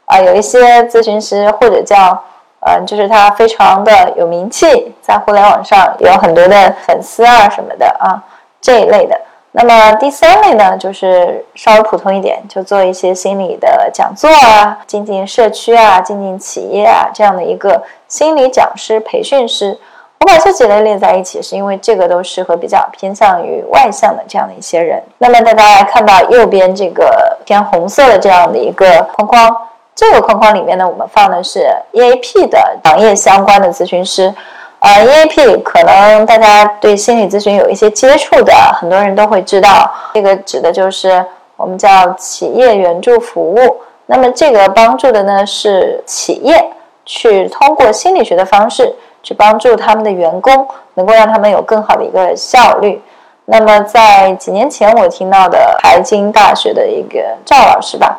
[0.05, 2.17] 啊，有一些咨询师或者叫，
[2.61, 8.23] 嗯，就是他非常的有名气，在互联网上有很多的粉丝啊什么的啊
[8.61, 9.19] 这一类的。
[9.51, 19.77] 那么第三类呢，就是稍微普通一点，就做一些心理的讲座啊，进进社区啊，进进企业啊这样的一个心理讲师、培训师。
[20.19, 25.01] 我把这几类列在一起，是因为这个都适合比较偏向于外向的这样的一些人。
[25.17, 29.57] 那么大家来看到右边这个偏红色的这样的一个框框，
[29.95, 34.31] 这个框框里面呢，我们放的是 EAP 的行业相关的咨询师。
[34.79, 43.77] 呃，EAP 可能大家对心理咨询有一些接触的，很多人都会知道，这个指的就是我们叫企业援助服务。
[44.05, 46.71] 那么这个帮助的呢是企业
[47.05, 48.95] 去通过心理学的方式。
[49.21, 53.01] 去帮助他们的员工，能够让他们有更好的一个效率。
[53.45, 58.17] 那么在几年前，我听到的财经大学的一个赵老师吧，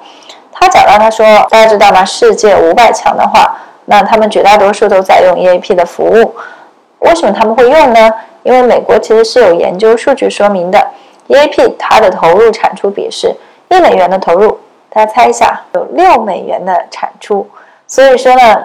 [0.52, 2.04] 他讲到，他说，大家知道吗？
[2.04, 3.56] 世界五百强的话，
[3.90, 6.36] 那他们绝大多数都在用 EAP 的服务。
[7.00, 8.08] 为什么他们会用呢？
[8.44, 10.78] 因为美国其实是有研究数据说明的
[11.26, 13.34] ，EAP 它的投入产出比是
[13.68, 17.50] 一美元的投入，大家猜一下，有六美元的产出。
[17.88, 18.62] 所以说呢。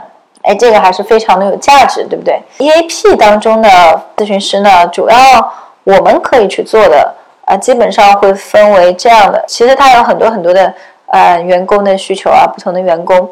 [0.47, 3.67] 哎，这个还是非常的有价值，对不对？EAP 当中的
[4.15, 5.17] 咨询师呢，主要
[5.85, 7.11] 我们可以去做的
[7.45, 9.43] 啊，基本上会分为这样的。
[9.47, 10.71] 其实它有很多很多的
[11.07, 13.27] 呃员工的需求啊，不同的员工。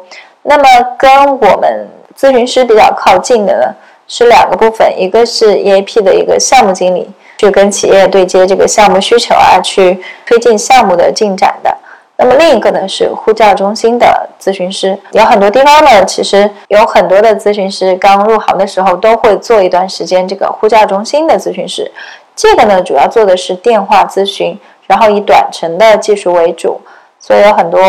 [0.46, 0.64] 那么
[0.98, 3.74] 跟我们咨询师比较靠近的呢，
[4.06, 11.74] 是两个部分，一个是 EAP 的一个项目经理，去跟企业对接这个项目需求啊，去推进项目的进展的。
[12.16, 21.90] 那么另一个呢是呼叫中心的咨询师，有很多地方呢，其实有很多的咨询师刚入行的时候都会做一段时间这个呼叫中心的咨询师。
[22.36, 26.80] 这个呢主要做的是电话咨询，然后以短程的技术为主，
[27.26, 27.80] 所以有很多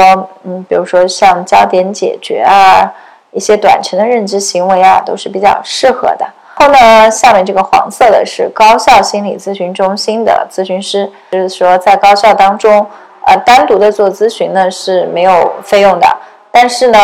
[0.44, 2.90] 嗯，比如说像焦点解决啊，
[3.32, 6.26] 一些短程的认知行为啊，都是比较适合的。
[6.54, 12.88] 后呢，下面这个黄色的是高校心理咨询中心的咨询师，就是说在高校当中。
[13.28, 16.08] 呃，单独的做咨询呢是没有费用的，
[16.52, 17.00] 但是呢，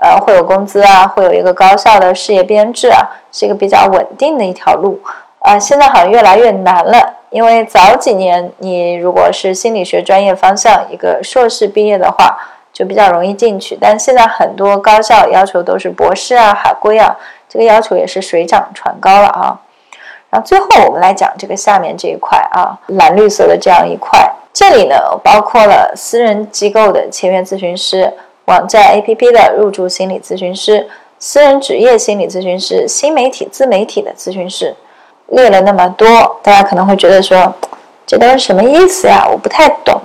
[0.00, 2.98] 呃，会有工资啊，会有一个高效的事业编制啊，
[3.30, 5.00] 是一个比较稳定的一条路。
[5.38, 12.36] 呃，现在好像越来越难了，因为早几年你如果是心理学专业方向一个硕士毕业的话，
[12.72, 17.16] 就比较容易进去，但现在很多高校要求都是博士啊、海归啊，
[17.48, 19.60] 这个要求也是水涨船高了啊。
[20.30, 24.18] 然后最后我们来讲这个下面这一块啊，蓝绿色的这样一块。
[24.52, 28.12] 这里呢，包括了私人机构的签约咨询师、
[28.46, 30.88] 网站 APP 的入驻心理咨询师、
[31.18, 34.74] 私人职业心理咨询师、新媒体自媒体的咨询师，
[35.30, 36.08] 列了那么多，
[36.42, 37.52] 大家可能会觉得说，
[38.06, 39.26] 这都是什么意思呀？
[39.30, 40.00] 我不太懂。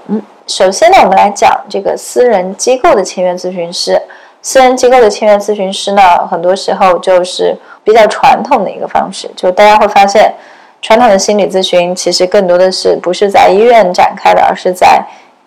[0.47, 4.01] 首先呢，我们来讲这个私人机构的签约咨询师。
[4.41, 10.33] 私人机构的签约咨询师呢，很多时候就是比较传统的一个方式，就大家会发现。
[10.81, 15.03] 传统的心理咨询其实更多的是不是在医院展开的，而是在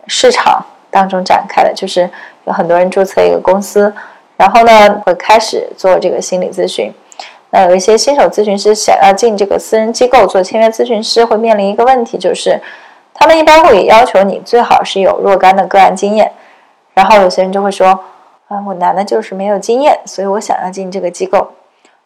[0.09, 0.61] 市场
[0.91, 1.73] 当中展开的。
[1.73, 2.11] 就是
[2.45, 3.95] 有很多人注册一个公司，
[4.37, 6.93] 然后呢会开始做这个心理咨询。
[7.50, 12.61] 那有一些新手咨询师想要进这个私人机构做签约咨询师，会面临一个问题，就是
[13.14, 16.32] 他们一般会要求你最好是有若干的个案经验。
[16.94, 17.88] 然后有些人就会说
[18.48, 21.52] ：“啊，我难的就是没有经验，所以我想要进这个机构。”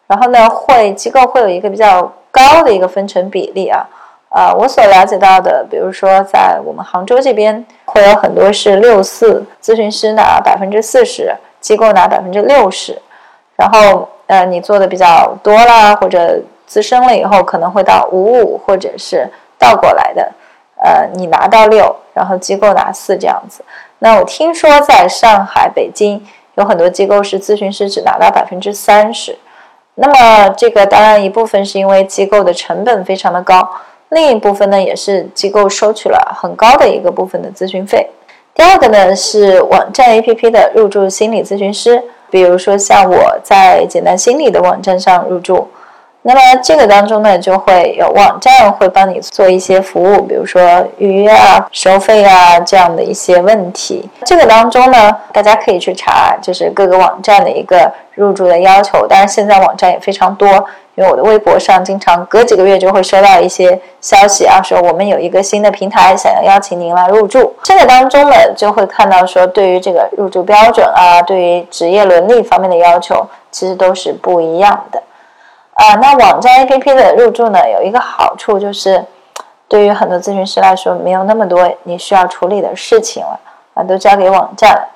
[0.07, 2.11] 然后呢，会机构会有一个比较。
[2.33, 3.87] 高的一个分成比例啊，
[4.29, 12.99] 啊，我所了解到的，比如说在我们杭州这边，会有很多是六四咨询师拿百分之四十，机构拿百分之六十，
[13.55, 20.31] 然后呃，你做的比较多啦，或者资深了以后，可能会到五五，或者是倒过来的，
[20.81, 23.63] 呃，你拿到六，然后机构拿四这样子。
[23.99, 26.19] 那我听说在上海、北京
[26.55, 29.37] 有很多机构是咨询师只拿到百分之三十。
[29.93, 33.69] 那么这个当然一部分是因为机构的成本非常的高，
[34.09, 38.09] 另一部分呢也是机构收取了很高的一个部分的咨询费。
[38.55, 42.01] 第二个呢是网站 APP 的入驻心理咨询师，
[42.33, 45.67] 比如说像我在简单心理的网站上入驻，
[46.25, 50.61] 那么这个当中呢，就会有网站会帮你做一些服务，比如说
[50.97, 54.09] 预约啊、收费啊这样的一些问题。
[54.25, 59.05] 这个当中呢，大家可以去查，就是各个网站的一个入驻的要求。
[59.05, 60.47] 当然，现在网站也非常多，
[60.95, 67.53] 因为我的微博上经常隔几个月就会收到一些消息啊，说我们有一个新的平台，想要邀请您来入驻。
[67.63, 75.03] 这个当中呢，就会看到说，对于这个入驻标准啊，对于职业伦理方面的要求，其实都是不一样的。
[75.73, 79.03] 啊，那网站 APP 的入驻呢，有一个好处就是，
[79.67, 83.39] 对于很多咨询师来说，没有那么多你需要处理的事情了，
[83.73, 84.87] 啊，都交给网站了。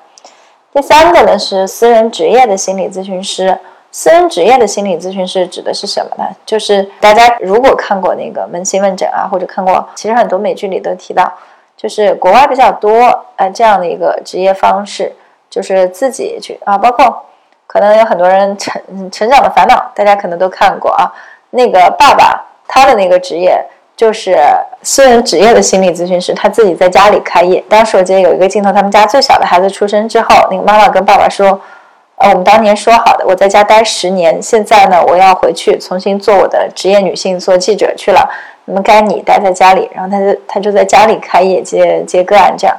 [0.72, 3.58] 第三个呢是私人职业的心理咨询师。
[3.90, 6.30] 私人职业的心理咨询师指的是什么呢？
[6.46, 11.34] 就是大家如果看过那个扪心问诊啊，或者看过，其实很多美剧里都提到，
[11.76, 12.94] 就是国外比较多，
[13.38, 15.16] 呃，这样的一个职业方式，
[15.50, 17.24] 就是自己去啊，包括。
[17.68, 21.12] 可能有很多人成成长的烦恼，大家可能都看过啊。
[21.50, 23.64] 那个爸爸他的那个职业
[23.96, 24.38] 就是
[24.84, 27.64] 私人职业的心理咨询师，他自己在家里开业。
[27.70, 31.60] 当时我记得有一个镜头，他们家最小的孩子出生之后，那个妈妈跟爸爸说
[32.18, 38.30] ：“呃，我们当年说好的，我在家待十年，现在呢，我要回去重新做我的职业女性，做记者去了。
[38.66, 42.76] 那么该你待在家里。”然后他就他就在家里开业接接个案这样。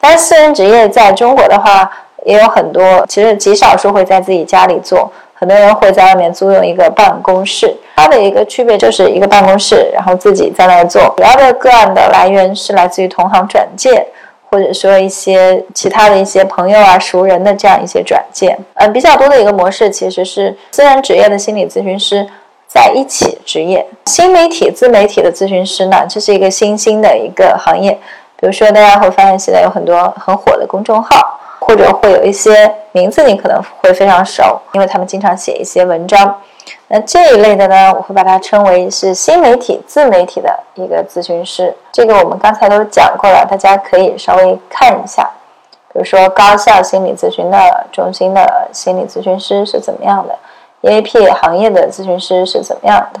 [0.00, 1.90] 但是私人职业在中国的话。
[2.24, 7.74] 也有很多，其实极少数会在自己家里做，很多人会在外面租用一个办公室。
[7.96, 11.02] 它的一个区别就是一个办公室，然后自己在那做。
[11.16, 14.06] 主要的个案的来源是来自于同行转介，
[14.50, 18.56] 或者说一些其他的一些朋友啊、熟人的这样一些转介。
[18.74, 22.26] 嗯，比较多的一个模式其实是私人职业的心理咨询师
[22.66, 23.86] 在一起执业。
[24.06, 27.92] 新媒体、自媒体的咨询师呢，这是一个新兴的一个行业。
[28.40, 31.40] 比如说，大家会发现现在有很多很火的公众号。
[31.68, 36.34] 或者会有一些名字你可能会非常熟，因为他们经常写一些文章。
[36.88, 41.76] 那这一类的呢，我会把它称为是新媒体、自媒体的一个咨询师。
[41.92, 45.28] 这个我们刚才都讲过了，大家可以稍微看一下。
[45.92, 50.34] 比如说高校心理咨询的中心的心理咨询师是怎么样的
[50.80, 53.20] ，EAP 行业的咨询师是怎么样的。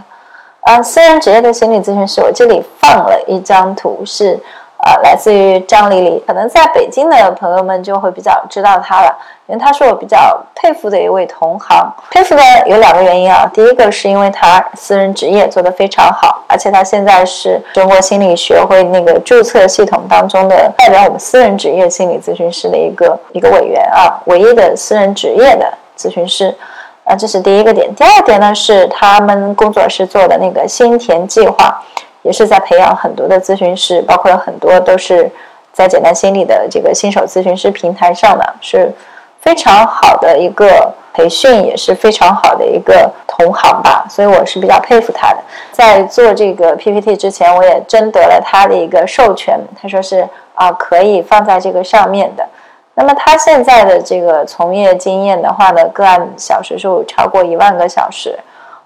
[0.62, 4.40] 啊，私人职业的心理咨询师，我这里放了一张图是。
[4.78, 9.18] 呃，来自于张丽丽，可能在北京的朋友们就会比较知道她了，
[9.48, 11.92] 因为她是我比较佩服的一位同行。
[12.12, 26.54] 佩服的有两个原因啊，第一个是因为她私人职业做得非常好，而且她现在是中国心理学会那个注册系统当中的代表我们私人职业心理咨询师的一个一个委员啊，唯一的私人职业的咨询师，
[27.02, 27.92] 啊，这是第一个点。
[27.96, 31.82] 第二点呢，是他们工作室做的那个心田计划。
[32.22, 35.30] 也是在培养很多的咨询师，包括很多都是
[35.72, 38.92] 在简单心理的这个新手咨询师平台上的，是
[39.40, 44.04] 非常好的一个培训，也是非常好的一个同行吧。
[44.10, 45.38] 所以我是比较佩服他的。
[45.70, 52.46] 在做这个 PPT 之前，我也征得了他的一个授权，他说是啊可以放在这个上面的。
[52.94, 58.36] 那么他现在的这个从业经验的话呢，个案小时数超过一万个小时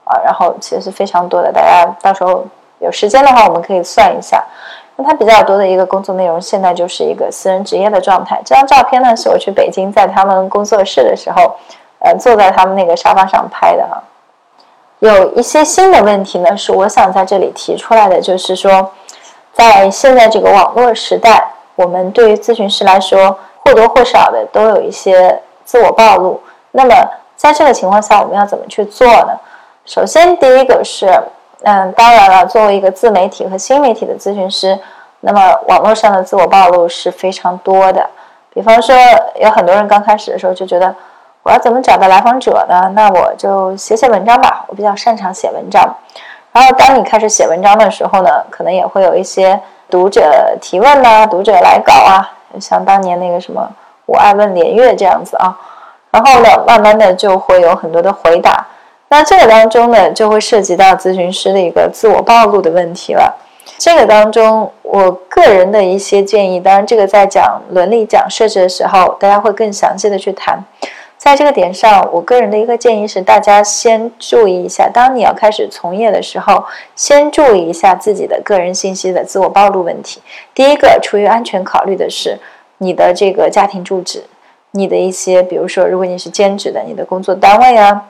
[0.05, 2.45] 啊，然后其实是非常多的，大家到时候。
[2.83, 4.45] 有时间的话，我们可以算一下。
[4.97, 8.39] 那他比较多的一个工作内容，现在就是一个私人职业的状态。
[8.45, 11.57] 这张照片呢，是我去北京在他们工作室的时候，
[12.01, 14.03] 呃，坐在他们那个沙发上拍的哈。
[14.99, 18.91] 有一些新的问题呢，是我想在这里提出来的，就是说，
[19.55, 21.43] 在现在这个网络时代，
[21.75, 26.39] 我们对于咨询师来说，或多或少的都有一些自我暴露。
[26.73, 26.95] 那么
[27.35, 29.41] 在这个情况下，我们要怎么去做呢？
[29.87, 31.09] 首先，第一个是。
[31.65, 34.79] 嗯，当然了，作为一个自媒体和新媒体的咨询师，
[35.21, 38.05] 那么网络上的自我暴露是非常多的。
[38.53, 38.95] 比方说，
[39.37, 40.95] 有很多人刚开始的时候就觉得，
[41.43, 42.91] 我要怎么找到来访者呢？
[42.95, 45.83] 那我就写写文章吧，我比较擅长写文章。
[46.53, 49.59] 然后，当你开始写文章的时候呢，可能也会有一些
[49.89, 52.29] 读者提问呐，读者来稿啊，
[52.61, 53.71] 像当年那个什么
[54.05, 55.57] “我爱问连月”这样子啊。
[56.11, 58.67] 然后呢，慢慢的就会有很多的回答。
[59.13, 63.39] 那这个当中呢，就会涉及到咨询师的一个自我暴露的问题了。
[63.77, 70.65] 这个当中，我个人的一些建议，当然这个在讲伦理、讲设置的时候，大家会更详细的去谈。
[71.19, 76.65] 在这个点上，我个人的一个建议是，大家先注意一下，当你要开始从业的时候，
[76.97, 80.23] 先注意一下自己的个人信息的自我暴露问题。
[80.55, 82.39] 第一个，出于安全考虑的是
[82.79, 84.25] 你的这个家庭住址，
[84.71, 88.07] 你的一些，比如说，如果你是兼职的，你的工作单位啊。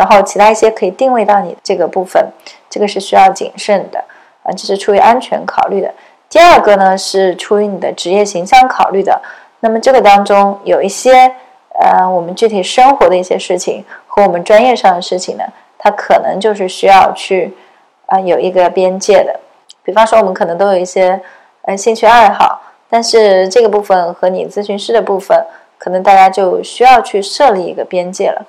[0.00, 2.26] 然后其他一些可以定位到你这个部分，
[2.70, 4.02] 这个是需要谨慎的
[4.42, 5.92] 啊，这是出于安全考虑的。
[6.30, 9.20] 第二个呢是出于你的职业形象考虑的。
[9.60, 11.30] 那么这个当中有一些
[11.78, 15.44] 呃，我们具体生活的一些事情和我们专业上的事情呢，
[15.76, 17.54] 它可能就是需要去
[18.06, 19.38] 啊有一个边界的。
[19.82, 21.20] 比方说，我们可能都有一些
[21.66, 25.44] 呃兴趣爱好，但是这个部分和你咨询师的部分，
[25.76, 28.46] 可能大家就需要去设立一个边界了。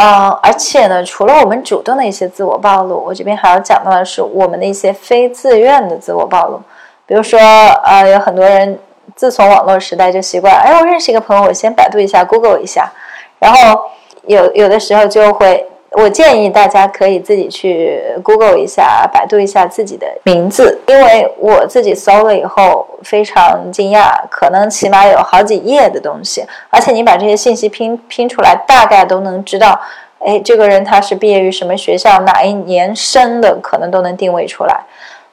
[0.00, 6.60] 嗯，而且呢，除了我们主动的一些自我暴露，我这边还要讲到的是我们的一些非自愿的自我暴露。
[7.06, 7.38] 比如说，
[7.84, 8.78] 呃，有很多人
[9.14, 12.90] 自从网络时代就习惯，哎，我认识一个朋友，我先百度一下，Google 一下，
[13.38, 13.82] 然后
[14.26, 15.68] 有有的时候就会。
[15.94, 29.78] 我建议大家可以自己去 Google 一下、百度一下自己的名字，因为我自己搜了以后非常惊讶，可能起码有好几页的东西，而且你把这些信息拼拼出来，大概都能知道，
[30.18, 34.80] 哎，这个人他是毕业于什么学校，哪一年生的，可能都能定位出来。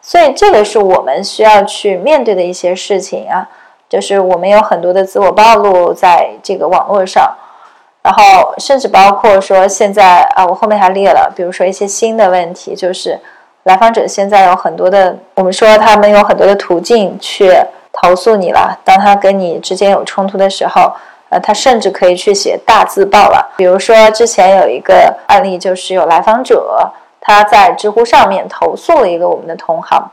[0.02, 3.48] 所以这个是我们需要去面对的一些事情啊，
[3.88, 7.34] 就是我们有很多的自我暴露在这个网络上。
[8.02, 13.20] 然后，甚至包括说，现在啊，我后面还列了，比如说一些新的问题，就是
[13.64, 17.52] 来访者现在有很多的，我们说他们有很多的途径去
[17.92, 18.80] 投诉你了。
[18.86, 20.94] 当他跟你之间有冲突的时候，
[21.28, 23.54] 呃，他甚至可以去写大字报了。
[23.58, 26.90] 比如说之前有一个案例，就是有来访者
[27.20, 30.10] 他在知乎上面投诉了一个我们的同行，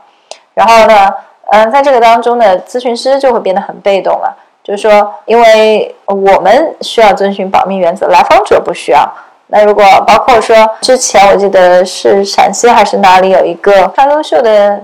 [0.53, 1.09] 然后呢，
[1.51, 4.37] 嗯，在这个当中呢，咨询师就会变得很被动了。
[4.67, 9.09] 就是说，因为我们需要遵循保密原则，来访者不需要。
[9.47, 14.83] 那如果包括说，之前我记得是陕西还是哪里有一个非常优秀的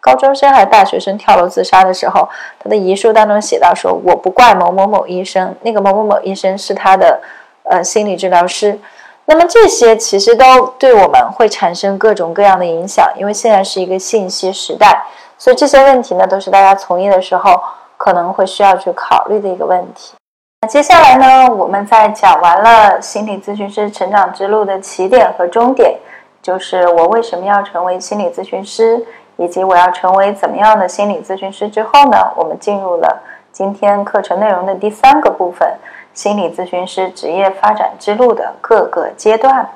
[0.00, 2.28] 高中生还是大学生跳楼自杀的时候，
[2.62, 7.22] 他的遗书当中写到说：“我不怪某某某医生，那个某某某医生是他的
[7.62, 8.78] 呃心理治疗师。”
[9.24, 15.04] 那么这些其实都对我们会产生各种各样的影响，因为现在是一个信息时代，
[15.38, 17.58] 所以这些问题呢，都是大家从业的时候。
[18.02, 20.14] 可能会需要去考虑的一个问题。
[20.62, 25.98] 那接下来呢，我们在讲完了心理咨询师成长之路的起点和终点，
[26.40, 33.20] 就是我为什么要成为心理咨询师，以及我要成为怎么样的心理咨询师之后呢，我们进入了
[33.52, 35.68] 今天课程内容的第三个部分：
[36.14, 39.68] 心理咨询师职业发展之路的各个阶段。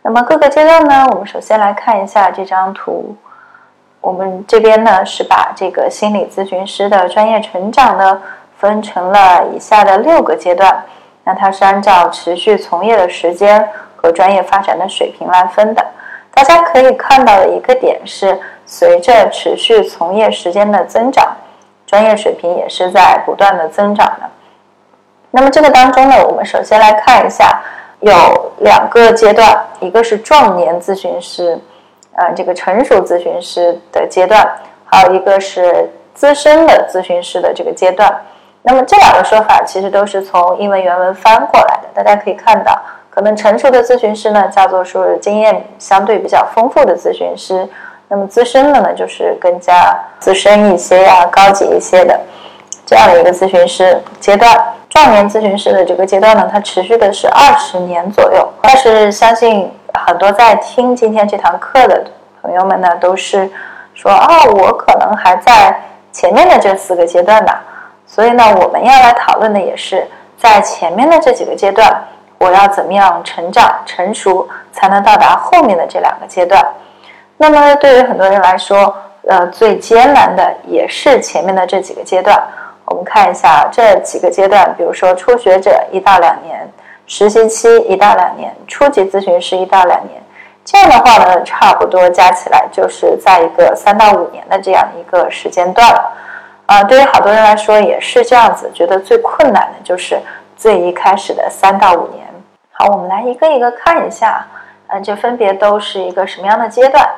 [0.00, 3.14] 那么各个阶段呢，我们首先来看一下这张图。
[4.06, 8.22] 我们这边呢是把这个心理咨询师的专业成长呢
[8.56, 10.84] 分成了以下的六个阶段，
[11.24, 15.84] 那它是按照持续从业的时间和专业发展的水平来分的。
[16.32, 21.36] 大家可以看到的一个点是，随着持续从业时间的增长，
[21.84, 24.30] 专业水平也是在不断的增长的。
[25.32, 27.60] 那么这个当中呢，我们首先来看一下，
[27.98, 31.60] 有两个阶段，一个是壮年咨询师。
[32.16, 34.42] 呃，这个成熟咨询师的阶段，
[34.86, 38.10] 还有一个是资深的咨询师的这个阶段。
[38.62, 41.88] 那么这两个说法其实都是从英文原文翻过来的。
[41.92, 42.74] 大家可以看到，
[43.10, 47.68] 可能成熟的咨询师呢，叫做是经验相对比较丰富的咨询师；
[48.08, 52.18] 那么资深的呢，就是更加资深一些呀、高级一些的
[52.86, 54.74] 这样的一个咨询师阶段。
[54.88, 58.48] 壮年咨询师的这个阶段呢，它持续的是二十年左右。
[58.62, 59.70] 但是相信。
[60.06, 62.04] 很多在听今天这堂课的
[62.42, 63.50] 朋友们呢，都是
[63.94, 65.80] 说啊，我可能还在
[66.12, 67.52] 前面的这四个阶段呢。
[68.06, 70.06] 所以呢，我们要来讨论的也是
[70.38, 72.04] 在前面的这几个阶段，
[72.38, 76.64] 我要怎么样成长成熟，才能到达后面的这两个阶段。
[77.36, 78.94] 那么对于很多人来说，
[79.26, 82.40] 呃，最艰难的也是前面的这几个阶段。
[82.84, 86.68] 我们看一下这几个阶段，比如说初学者一到两年。
[87.06, 90.20] 实习期一到两年，初级咨询师一到两年，
[90.64, 96.12] 这样的话呢，差不多加起来就是在一个三到五年的这样一个时间段了。
[96.66, 100.18] 啊，对于好多人来说也是这样子，觉得最困难的就是
[100.56, 102.26] 最一开始的三到五年。
[102.72, 104.44] 好，我们来一个一个看一下，
[104.88, 107.08] 嗯，这分别都是一个什么样的阶段？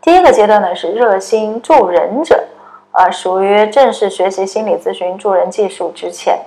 [0.00, 2.44] 第一个阶段呢是热心助人者，
[2.92, 6.38] 啊，属于正式学习心理咨询助人技术之前。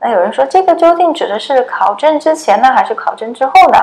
[0.00, 3.78] 那有人说，这个究竟指的是考证之前呢，还是考证之后呢？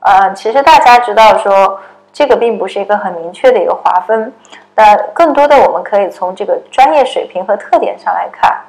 [0.00, 1.78] 呃，其实大家知道说，
[2.12, 4.32] 这个并不是一个很明确的一个划分。
[4.74, 8.60] 那更多的，我们可以从这个专业水平和特点上来看。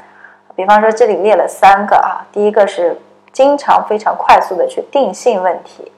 [0.56, 2.96] 比方说，这里列了三个啊，第一个是
[3.32, 5.92] 经常非常快速的去定性问题；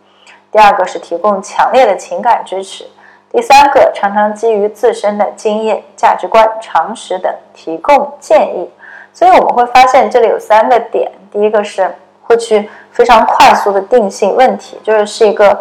[0.50, 2.86] 第二个是提供强烈的情感支持；
[3.30, 8.72] 第三个常常基于自身的经验、价值观、常识等提供建议。
[9.16, 11.90] 所以我们会发现这里有三个点，第一个是
[12.22, 15.58] 会去非常快速的定性问题，就是是一个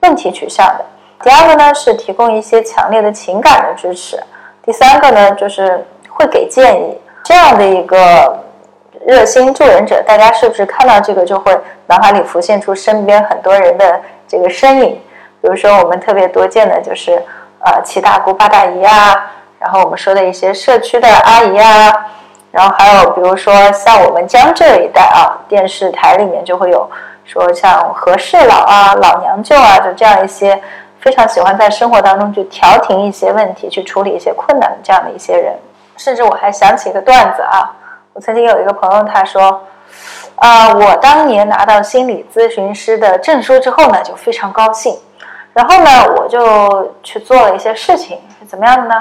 [0.00, 0.84] 问题取向的；
[1.22, 4.16] 第二个呢是提供一些强烈的情感的支持；
[4.64, 6.98] 第三个呢就是会给建议。
[7.22, 8.42] 这样的一个
[9.06, 11.54] 热心助人者，大家是不是看到这个就会
[11.86, 15.00] 脑海里浮现出身边很多人的这个身影？
[15.42, 17.22] 比如说我们特别多见的就是
[17.60, 22.06] 呃七大姑八大姨啊，然后我们说的一些社区的阿姨啊，
[22.54, 26.88] 然后还有比如说像我们江浙一带啊，电视台里面就会有
[27.24, 30.62] 说像和事佬啊、老娘舅啊，就这样一些
[31.00, 35.54] 非常喜欢在生活当中去调停一些问题、去处理一些困难的这样的一些人。
[35.96, 37.74] 甚至我还想起一个段子啊，
[38.12, 39.60] 我曾经有一个朋友他说。
[40.36, 44.98] 啊，我当年拿到心理咨询师的证书之后呢，就非常高兴。
[45.52, 48.94] 然后呢，我就去做了一些事情，是怎么样的呢？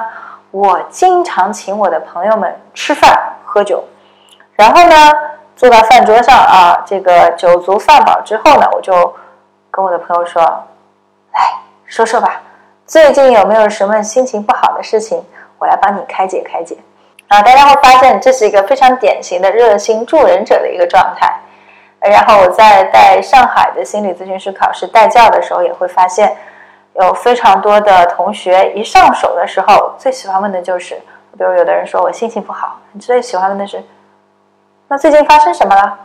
[0.52, 3.12] 我经常请我的朋友们吃饭
[3.54, 3.84] 喝酒。
[4.56, 4.96] 然后呢，
[5.56, 9.14] 坐到饭桌上啊，这个酒足饭饱之后呢，我就
[9.70, 10.42] 跟我的朋友说
[11.32, 11.54] ：“来
[11.86, 12.42] 说说吧，
[12.88, 15.24] 最近有没有什么心情不好的事情？
[15.60, 16.76] 我来帮你开解开解。”
[17.30, 21.32] 啊，大家会发现这是一个非常典型的热心助人者的一个状态。
[22.00, 26.36] 然后我在带上海的心理咨询师考试带教的时候，也会发现
[26.96, 31.02] 有非常多的同学一上手的时候，最喜欢问的就是，
[31.38, 33.84] 比如有的人说我心情不好，你最喜欢问的是，
[34.88, 35.98] 那最近发生什么了？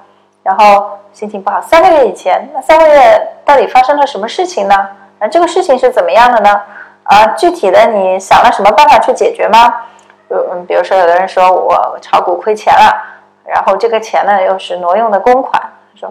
[0.43, 4.89] 然后心情不好，三个月以前，那三个月到底发生了什么事情呢？
[5.18, 6.61] 那这个事情是怎么样的呢？
[7.03, 9.74] 啊，具体的你想了什么办法去解决吗？
[10.31, 12.95] 嗯，比如说有的人说我炒股亏钱了，
[13.45, 15.62] 然后这个钱呢又是挪用的公款，
[15.95, 16.11] 说，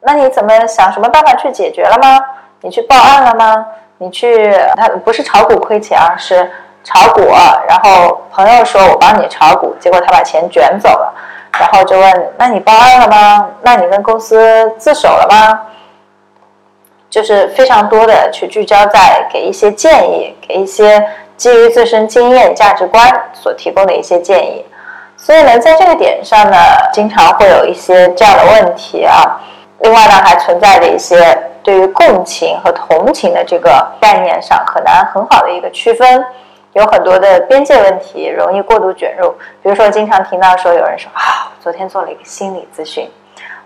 [0.00, 2.24] 那你怎么想什么办法去解决了吗？
[2.62, 3.66] 你去报案了吗？
[3.98, 6.50] 你去他不是炒股亏钱啊，是
[6.84, 7.20] 炒股，
[7.68, 11.14] 然后朋友说我帮你炒股，结果他把钱卷走了，
[11.58, 13.48] 然后就问，那你报案了吗？
[13.62, 15.60] 那你跟公司自首了吗？
[17.08, 21.06] 就是非常多的去聚焦在给一些建议，给一些。
[21.40, 23.02] 基于自身经验、价值观
[23.32, 24.62] 所提供的一些建议，
[25.16, 26.58] 所以呢，在这个点上呢，
[26.92, 29.40] 经常会有一些这样的问题啊。
[29.78, 31.16] 另外呢，还存在着一些
[31.62, 36.22] 对于共情和同情的这个概念上很难很好的一个区分，
[36.72, 39.30] 有很多的边界问题，容易过度卷入。
[39.62, 43.10] 比如说，经常听到说有人说啊，昨天做了一个心理咨询，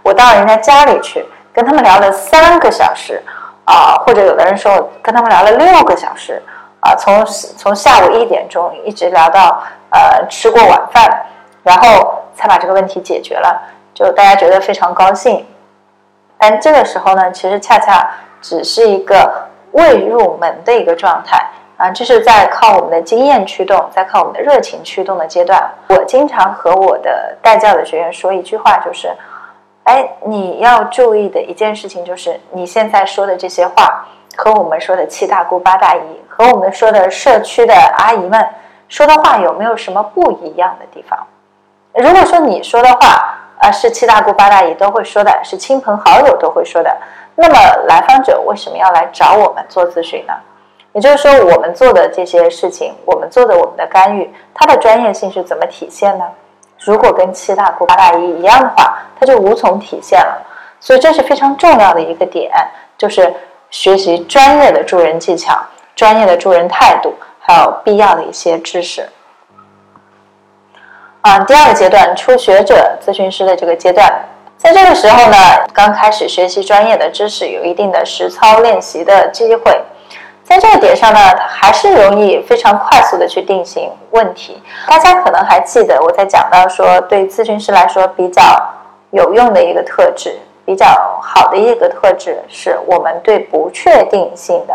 [0.03, 3.23] 我到人家家里去跟他们聊了三个小时
[3.65, 6.43] 啊，或者有的人说跟他们聊了六个小时。
[6.87, 11.25] 啊，从从下午一点钟一直聊到呃吃过晚饭，
[11.63, 13.59] 然后才把这个问题解决了，
[13.95, 15.47] 就大家觉得非常高兴。
[16.37, 18.07] 但这个时候呢，其实恰恰
[18.43, 21.43] 只是一个未入门的一个状态
[21.77, 25.71] 啊，这是在靠我们的经验驱动，在靠我们的热情驱动的阶段。
[25.89, 29.13] 我经常和我的带教的学员说一句话，就是，
[29.85, 34.07] 哎，你要注意的一件事情就是，你现在说的这些话。
[34.37, 38.45] 和我们说的七大姑八大姨，和我们说的社区的阿姨们
[38.89, 41.17] 说的话有没有什么不一样的地方？
[41.93, 46.97] 如果说你说的话啊是七大姑八大姨都会说的，是亲朋好友都会说的，
[47.37, 50.35] 那么来访者为什么要来找我们做咨询呢？
[50.95, 56.25] 也就是说，我们做的这些事情，我们做的我们的干预，它的专业性是怎么体现呢？
[56.79, 60.43] 如果跟七大姑八大姨一样的话，它就无从体现了。
[60.81, 62.51] 所以这是非常重要的一个点，
[62.97, 63.31] 就是。
[63.71, 65.61] 学习专业的助人技巧、
[65.97, 69.09] 专业的助人态度，还有必要的一些知识。
[71.23, 74.09] 啊，第二个阶段，初学者咨询师的这个阶段，
[74.57, 75.37] 在这个时候呢，
[75.73, 79.81] 刚开始学习专业的知识，有一定的实操练习的机会。
[80.45, 81.19] 在这个点上呢，
[81.49, 84.63] 还是容易非常快速的去定性问题。
[84.87, 88.43] 大家可能还记得我在讲到说，对咨询师来说比较
[89.11, 90.39] 有用的一个特质。
[90.67, 90.87] 比较
[91.21, 94.75] 好的一个特质是我们对不确定性的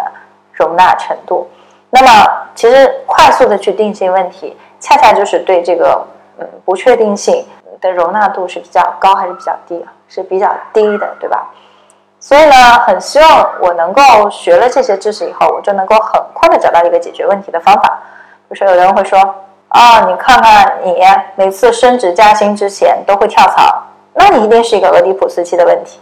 [0.53, 1.49] 容纳程度。
[1.89, 6.05] 那么，其实快速的去定性问题，恰恰就是对这个
[6.37, 7.43] 嗯不确定性
[7.81, 9.83] 的容纳度是比较高还是比较低？
[10.07, 11.49] 是比较低的，对吧？
[12.29, 12.53] 所以呢，
[12.85, 17.99] 很希望我能够学了这些知识以后，我就能够很快的找到一个解决问题的方法。
[18.47, 19.19] 比如说，有人会说
[19.69, 21.03] 啊，你看看你
[21.33, 23.83] 每次升职加薪之前都会跳槽。
[24.13, 25.99] 那你一定是一个俄狄浦斯期的问题，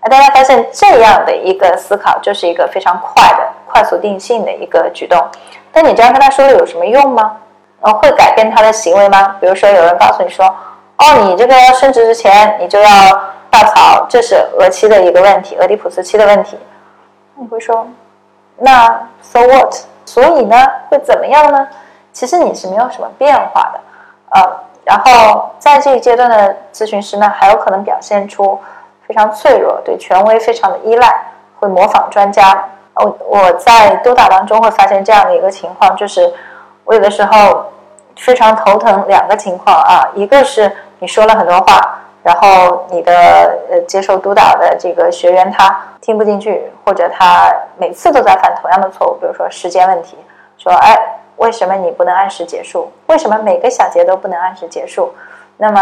[0.00, 5.22] 啊，大家发现这样的一个思考就是一个非常快的、快速定性的一个举动。
[5.70, 7.36] 但你这样跟他说了有什么用吗？
[7.82, 9.36] 呃，会改变他的行为吗？
[9.38, 12.88] 比如说有人告诉你说，哦，你这个要升职之前你就要
[13.50, 16.58] 跳槽，这是俄期的一个问题，俄狄浦斯期的问题。
[17.34, 17.86] 你会说，
[18.56, 19.74] 那 so what？
[20.04, 20.56] 所以呢，
[20.88, 21.68] 会怎么样呢？
[22.12, 23.80] 其实你是没有什么变化的，
[24.30, 24.60] 呃。
[24.84, 28.58] 然后在这一阶段的咨询师呢，还有可能表现出
[29.06, 31.26] 非常脆弱，对权威非常的依赖，
[31.60, 32.66] 会模仿专家。
[32.94, 36.32] 我我在督导当中会发现这样的一个情况，就是
[36.84, 37.66] 我有的时候
[38.16, 41.98] 非常头疼两个情况啊，一个是你说了很多话，
[42.28, 50.18] 然后你的呃接受督导的这个学员他听不进去，或者他每次都在犯同样的错误，比如说时间问题，
[50.58, 50.94] 说哎，
[51.36, 52.92] 为什么你不能按时结束？
[53.06, 55.14] 为什么每个小节都不能按时结束？
[55.56, 55.80] 那么，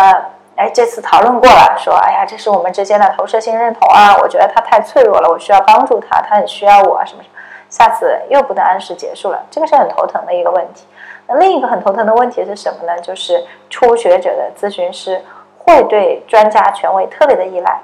[0.55, 7.35] 哎，这次讨论过了，说哎呀，这是我们之间的投射性认同啊，我觉得他太脆弱了，我需要帮助他，他很需要我啊，什么什么，
[7.69, 10.87] 下次又不能按时结束了，这个是很头疼的一个问题。
[11.27, 13.01] 那另一个很头疼的问题是什么呢？
[13.01, 15.21] 就是初学者的咨询师
[15.67, 17.81] 会对专家权威特别的依赖，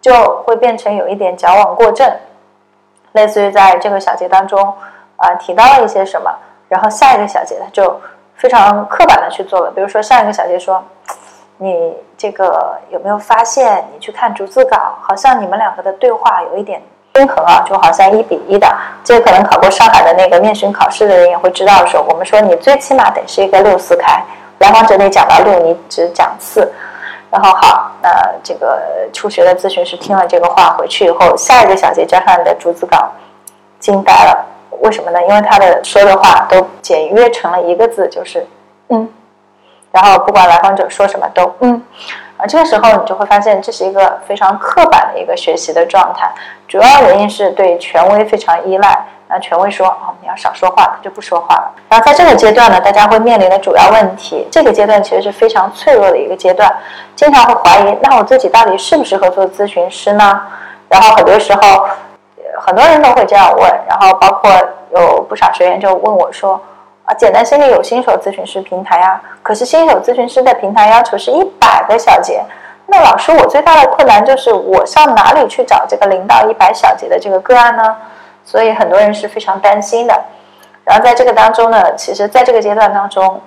[0.00, 2.10] 就会变成有一点矫枉过正。
[3.12, 4.74] 类似于在这个小节当中，
[5.16, 6.32] 啊提到了一些什么，
[6.68, 8.00] 然后下一个小节他就
[8.36, 9.70] 非常刻板的去做了。
[9.70, 10.82] 比如说上一个小节说，
[11.58, 16.80] 你这个有没有发现，你去看逐字稿，好像你们两个的对话有一点
[17.14, 18.66] 均衡啊，就好像一比一的。
[19.02, 24.24] 这个可能考过上海的那个面询考试的人也会知道，说我们说你最起码得是一个六四开，
[24.60, 26.72] 来访者得讲到六，你只讲四。
[27.30, 28.10] 然后好，那
[28.42, 28.80] 这个
[29.12, 33.08] 初学的咨询师听了这个话回去以后，下一个小节加上的逐字稿，
[33.78, 34.46] 惊呆了。
[34.80, 35.22] 为什么呢？
[35.22, 38.46] 因为他的说的话都简约成了一个字，就是
[38.88, 39.08] 嗯。
[39.92, 41.82] 然后不管来访者说什么都嗯。
[42.36, 46.32] 啊，这个时候你就会发现这是一个非常刻板的一个学习的状态，
[46.66, 49.06] 主要原因是对权威非常依赖。
[49.30, 56.68] 那权威说：“哦，你要少说话，他就不说话了。”然后在这个阶段呢，大家会面临的主要问题，这个阶段其实是非常脆弱的一个阶段，
[57.14, 60.42] 经常会怀疑：那我自己到底适不适合做咨询师呢？
[60.88, 61.86] 然后很多时候，
[62.58, 63.64] 很多人都会这样问。
[63.88, 64.50] 然后包括
[64.92, 66.60] 有不少学员就问我说
[67.06, 72.42] ：“啊，简单心理有新手咨询师平台呀，可是新手咨询师的平台要求是一百个小节。
[72.86, 77.96] 那老师，我最大的困难就是我上哪里去找这个零到一百小节的这个个案呢？”
[78.50, 80.24] 所以很多人是非常担心的，
[80.82, 83.40] 然后在这个当中呢，其实在这个阶段当中，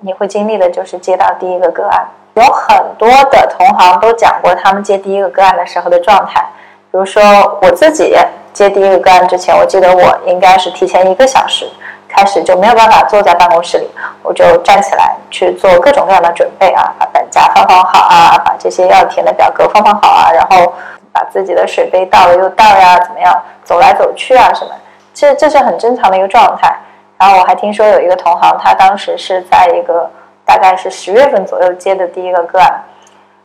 [0.00, 2.06] 你会经历的就是接到第一个个案。
[2.34, 6.44] 有很多的同行都讲过他们接第一个个案的时候的状态，
[6.92, 7.22] 比如说
[7.62, 8.14] 我自己
[8.52, 11.66] 接第一个个案之前，我记得我应该是提前一个小时
[12.06, 13.88] 开始就没有办法坐在办公室里，
[14.22, 20.70] 我就站起来去做各种各样的准备啊，把本夹放放好啊，把这些要填的表格放放好啊，然后。
[21.12, 23.32] 把自己的水杯倒了又倒呀，怎么样？
[23.64, 24.70] 走来走去啊，什么？
[25.12, 26.74] 这这是很正常的一个状态。
[27.18, 30.10] 然后我还听说有一个同行，他当时是在一个
[30.44, 32.82] 大概是十月份左右接的第一个个案，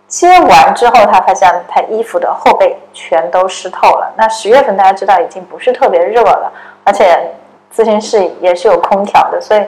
[0.08, 4.14] 接完之后，他发现他衣服的后背全都湿透了。
[4.16, 6.52] 那十月份大家知道已经不是特别热了，
[6.86, 7.32] 而且
[7.76, 9.66] 咨询室也是有空调的，所以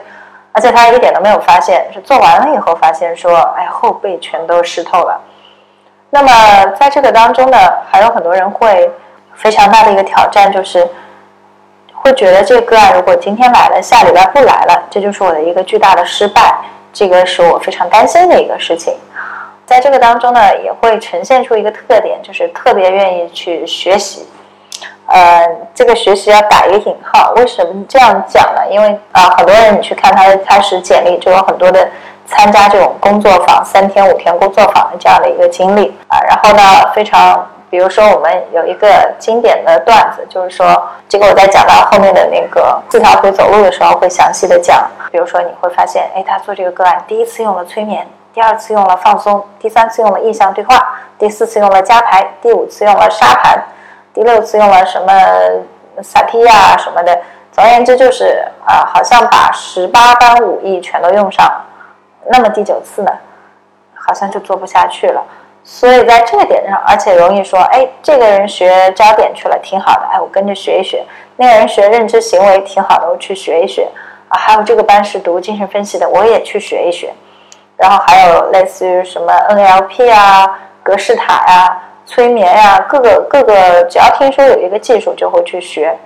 [0.52, 5.20] 而且他一点都没有发现，是做完了以后发现说，哎，后背全都湿透了。
[6.10, 7.58] 那么在这个当中呢，
[7.90, 8.90] 还有很多人会
[9.34, 10.88] 非常大的一个挑战，就是
[11.92, 16.54] 会觉得这个个案如果今天来了，下礼拜不来了，这就是我的一个巨大的失败，
[16.94, 18.94] 这个是我非常担心的一个事情。
[19.66, 24.26] 在这个当中呢，也会呈现出一个特点，就是特别愿意去学习。
[25.04, 28.62] 呃，这个学习要打一个引号，为什么这样讲呢？
[28.70, 31.86] 因为啊，很多人你去看他的开始简历，就有很多的。
[32.28, 36.62] 参加这种工作坊三天五天工作坊的这样的一个经历啊，然后呢，
[36.94, 44.86] 非常，比如说我们有一个经典的段子，就是说，这个我在讲到后面的那个四条腿走路的时候会详细的讲。
[45.10, 50.76] 比如说你会发现，哎，他做这个个案，第一次用了催眠，第二次用了放松，第三次用了意向对话，
[51.18, 53.58] 第四次用了加牌，第五次用了沙盘，
[54.12, 55.10] 第六次用了什么
[56.02, 57.18] 萨提亚什么的。
[57.52, 61.64] 总而言之，就是啊，好像把十八般武艺全都用上了。
[62.30, 63.10] 那么第九次呢，
[63.94, 65.22] 好像就做不下去了，
[65.64, 70.98] 所以在这个点上，而且容易说，哎，这个人学焦点去了，挺好的，哎，我跟着学一学；
[71.36, 73.88] 那个人学认知行为，挺好的，我去学一学。
[74.28, 77.12] 啊，还有这个班是读精神分析的，我也去学一学。
[77.76, 85.96] 然后还有类似于什么 NLP 啊、格式塔呀、催眠呀，各个各个，只要听说有一个技术，就会去学。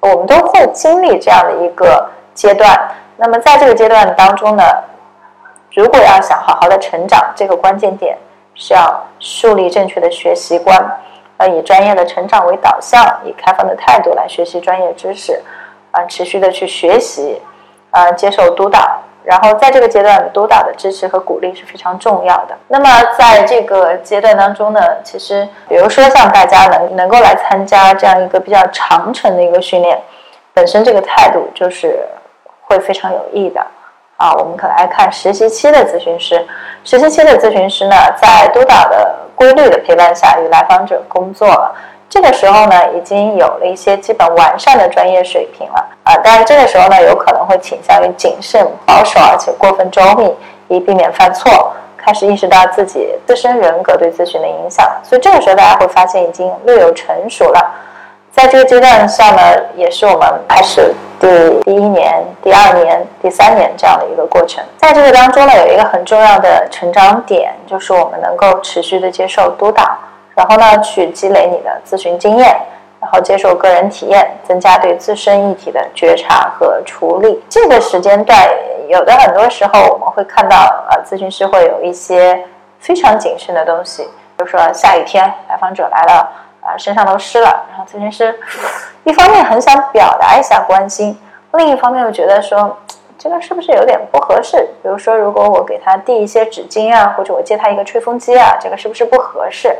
[0.00, 2.74] 我们都会经历这样的一个阶段。
[3.16, 4.62] 那么在这个阶段当中呢？
[5.76, 8.16] 如果要想好好的成长，这个关键点
[8.54, 10.74] 是要树立正确的学习观，
[11.36, 15.38] 呃，以专业的成长为导向，以开放的态度来学习专业知识，
[15.90, 17.42] 啊，持续的去学习，
[17.90, 22.56] 啊，接受督导，然后在这个阶段，督导的支持和鼓励是非常重要的。
[22.68, 30.00] 那么在这个阶段当中呢，其实比如说像大家能能够来参加这样一个比较长程的一个训练，
[30.54, 32.08] 本身这个态度就是
[32.62, 33.60] 会非常有益的。
[34.16, 36.46] 啊，我们可来看实习期的咨询师。
[36.84, 41.74] 实习期的咨询师呢，在督导的规律的陪伴下，与来访者工作了。
[42.08, 45.86] 这个时候呢，已经有了一些基本完善的专业水平了。
[46.04, 50.34] 啊，但是这个时候呢，有可能会倾向于谨慎、保守，而且过分周密，
[50.68, 51.72] 以避免犯错。
[51.98, 57.60] 开始意识到自己自身人格对咨询的影响，所以这个时候大家会发现已经略有成熟了。
[58.36, 59.40] 在这个阶段上呢，
[59.74, 61.26] 也是我们开始第
[61.64, 64.62] 第一年、第二年、第三年这样的一个过程。
[64.76, 69.82] 在这个当中呢，有一个很重要的成长点，就是我们能够持续的接受督导，
[70.34, 72.54] 然后呢，去积累你的咨询经验。
[72.98, 77.40] 然后接受个人体验，增加对自身议题的觉察和处理。
[77.48, 78.36] 这个时间段，
[78.88, 80.56] 有的很多时候我们会看到，
[80.90, 82.42] 呃，咨询师会有一些
[82.80, 84.02] 非常谨慎的东西，
[84.36, 86.28] 比如说下雨天，来访者来了，
[86.66, 88.34] 啊，身上都湿了，然后咨询师
[89.04, 91.16] 一方面很想表达一下关心，
[91.52, 92.76] 另一方面又觉得说，
[93.16, 94.58] 这个是不是有点不合适？
[94.82, 99.76] 比如说，如果我给他递一些纸巾啊，或者我借他一个吹风机啊，这个是不是不合适？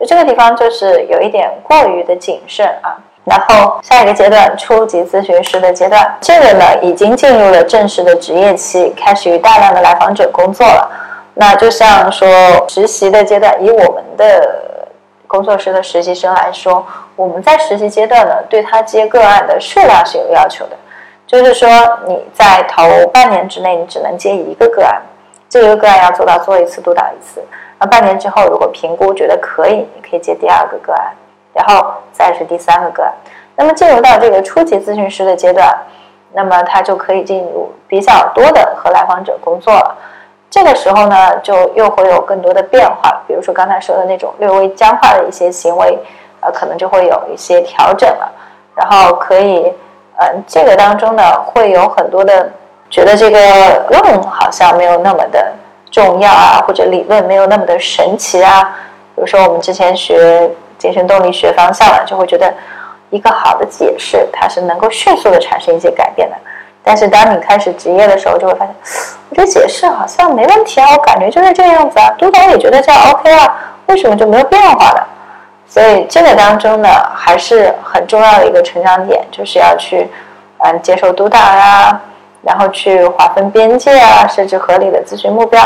[0.00, 10.90] 就这个地方就是有一点过于的谨慎啊，然后下一个阶段初级咨询师的阶段，这个呢已经进入了正式的职业期，开始与大量的来访者工作了。
[11.34, 12.28] 那就像说
[12.68, 14.83] 实习的阶段，以我们的
[15.26, 20.76] 工作室的实习生来说，我们在实习阶段呢，对他接个案的数量是有要求的，
[21.26, 21.68] 就是说
[22.06, 25.02] 你在头半年之内，你只能接一个个案，
[25.48, 27.42] 这个个案要做到做一次督导一次。
[27.80, 31.12] 那半年之后，如果评估觉得可以，你可以接第二个个案，
[31.52, 33.12] 然后再是第三个个案。
[33.56, 35.76] 那么进入到这个初级咨询师的阶段，
[36.32, 39.96] 那么他就可以进入比较多的和来访者工作了。
[40.54, 45.98] 这个时候呢，就又会有更多的变化，比如说刚才说的那种略微僵化的一些行为，
[46.38, 48.32] 呃，可能就会有一些调整了。
[48.76, 49.72] 然后可以，
[50.20, 52.48] 嗯，这个当中呢，会有很多的
[52.88, 55.44] 觉得这个用好像没有那么的。
[55.90, 58.76] 重要啊，或者理论没有那么的神奇啊。
[59.16, 60.48] 比如说，我们之前学
[60.78, 62.54] 精神动力学方向了，就会觉得
[63.10, 66.36] 一个好的解释，它是能够迅速的产生一些改变的。
[66.84, 68.74] 但是当你开始职业的时候，就会发现，
[69.30, 73.56] 我这解释好像没问题啊，我感觉就是这样子啊，督导也觉得这样 OK 啊，
[73.86, 75.00] 为什么就没有变化呢？
[75.66, 80.08] 所以这个当中呢，还是很重要的一个成长点，就是要去
[80.58, 82.00] 嗯接受督导呀。
[82.46, 85.58] 然后去划分边界啊，设置合理的咨询目标。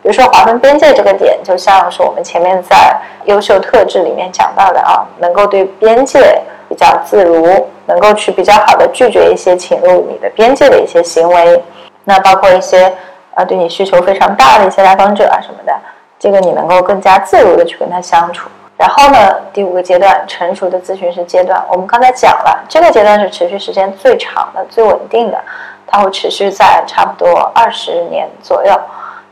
[0.00, 11.62] 比如说划分边界这个点，就像是我们前面在优秀特质里面讲到的啊，能够对边界比较自如，能够去比较好的拒绝一些侵入你的边界的一些行为。
[12.04, 12.92] 那包括一些
[13.34, 15.76] 呃对你需求非常大的一些来访者啊什么的，
[16.18, 18.48] 这个你能够更加自如的去跟他相处。
[18.76, 25.38] 然后呢，第五个阶段，成熟的咨询师阶段，我们刚才讲了，这个阶段是持续时间最长的、最稳定的。
[25.92, 28.72] 它会持续在差不多二十年左右，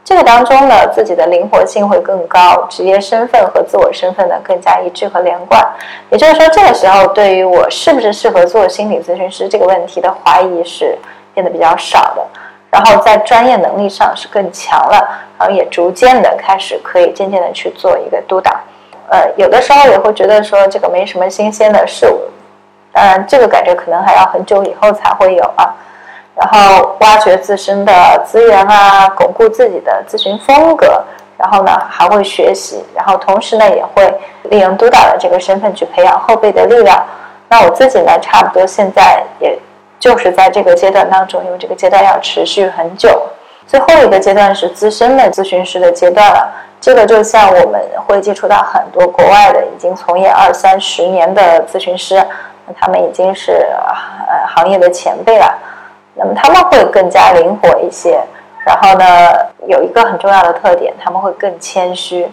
[0.09, 5.63] 这个当中呢，自己的灵活性会更高，职业身份和自我身份呢更加一致和连贯。
[6.09, 10.97] 也就是说，这个时候对于我是不是适合做心理咨询师这个问题的怀疑是
[11.35, 12.27] 变得比较少的，
[12.71, 15.07] 然后在专业能力上是更强了，
[15.39, 18.51] 然后也逐渐的开始可以渐渐的去做一个督导。
[19.11, 22.19] 呃，有的时候也会觉得说这个没什么新鲜的事物，
[22.95, 25.69] 当然这个感觉可能还要很久以后才会有啊。
[26.39, 27.93] 然后挖掘自身的
[28.25, 31.03] 资源啊，巩固自己的咨询风格，
[31.37, 34.15] 然后呢还会学习，然后同时呢也会
[34.45, 37.05] 利用督导的这个身份去培养后辈的力量。
[37.49, 39.59] 那我自己呢，差不多现在也
[39.99, 43.21] 就是在这个阶段当中，因为这个阶段要持续很久。
[43.67, 46.49] 最后一个阶段是资深的咨询师的阶段了，
[46.81, 52.25] 这个就像我们会接触到很多国外的已经从业二三十年的咨询师，
[52.79, 55.53] 他们已经是呃行业的前辈了。
[56.19, 58.21] 那么他们会更加灵活一些，
[58.67, 59.07] 然后呢，
[59.69, 62.29] 有一个很重要的特点，他们会更谦虚。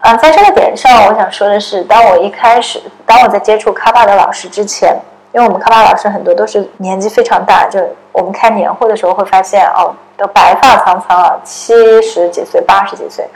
[0.00, 4.94] 啊，在这个点上，我想说的是，当我一开始，当我在接触卡巴的老师之前，
[5.32, 7.80] 因为我们卡巴老师很多都是年纪非常大，就
[8.12, 13.26] 我们开年会的时候会发现，哦，都白发苍苍了，七十几岁、八十几岁。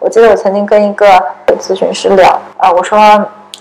[0.00, 1.06] 我记得我曾经跟一个
[1.58, 2.98] 咨询师聊，啊，我说，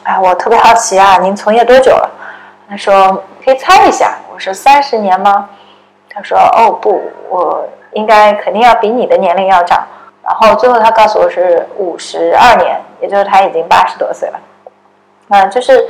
[0.04, 2.10] 哎，我特别好奇啊，您从业多久了？
[2.70, 4.12] 他说，可以猜一下。
[4.34, 5.48] 我说三十年吗？
[6.18, 7.00] 他说：“哦不，
[7.30, 9.86] 我应该肯定要比你的年龄要长。”
[10.26, 14.40] 然后最后他告诉我是五十二年，也就是他已经八十多岁了。
[15.30, 15.88] 啊，就是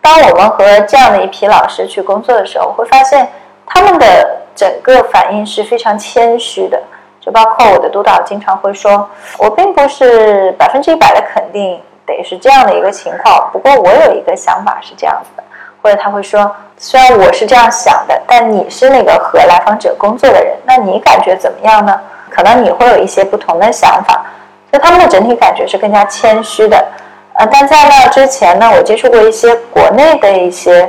[0.00, 3.30] 当我们和这样的一批老师去工作的时候，会发现
[3.64, 6.82] 他们的整个反应是非常谦虚的。
[7.20, 9.08] 就包括我的督导经常会说
[9.38, 15.44] ：“我并不是百分之一百的肯定得是这样的一个情况，不过我有一个想法是这样子的。”
[15.82, 16.50] 或者他会说。
[16.80, 22.00] 虽然我是这样想的，但你是那个和来访者工作的人，那你感觉怎么样呢？
[22.30, 24.24] 可能你会有一些不同的想法。
[24.70, 26.76] 所以他们的整体感觉是更加谦虚的，
[27.32, 30.88] 呃，但在那之前呢，我接触过一些国内的一些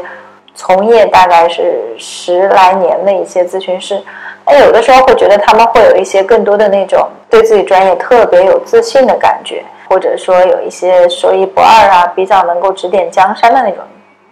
[0.54, 4.00] 从业大概是十来年的一些咨询师，
[4.46, 13.80] 那有的时候会觉得他们会有一些更多的那种对自己专业特别有自信的感觉，或者说有一些说一不二啊，比较能够指点江山的那种。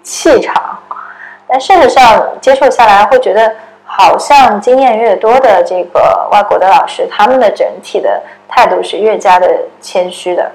[0.07, 0.55] 气场。
[1.47, 3.53] 但事实上，接触下来会觉得，
[3.85, 9.49] 好像经验越多的这个外国的老师，他们的整体的态度是越加的
[9.81, 10.49] 谦虚的。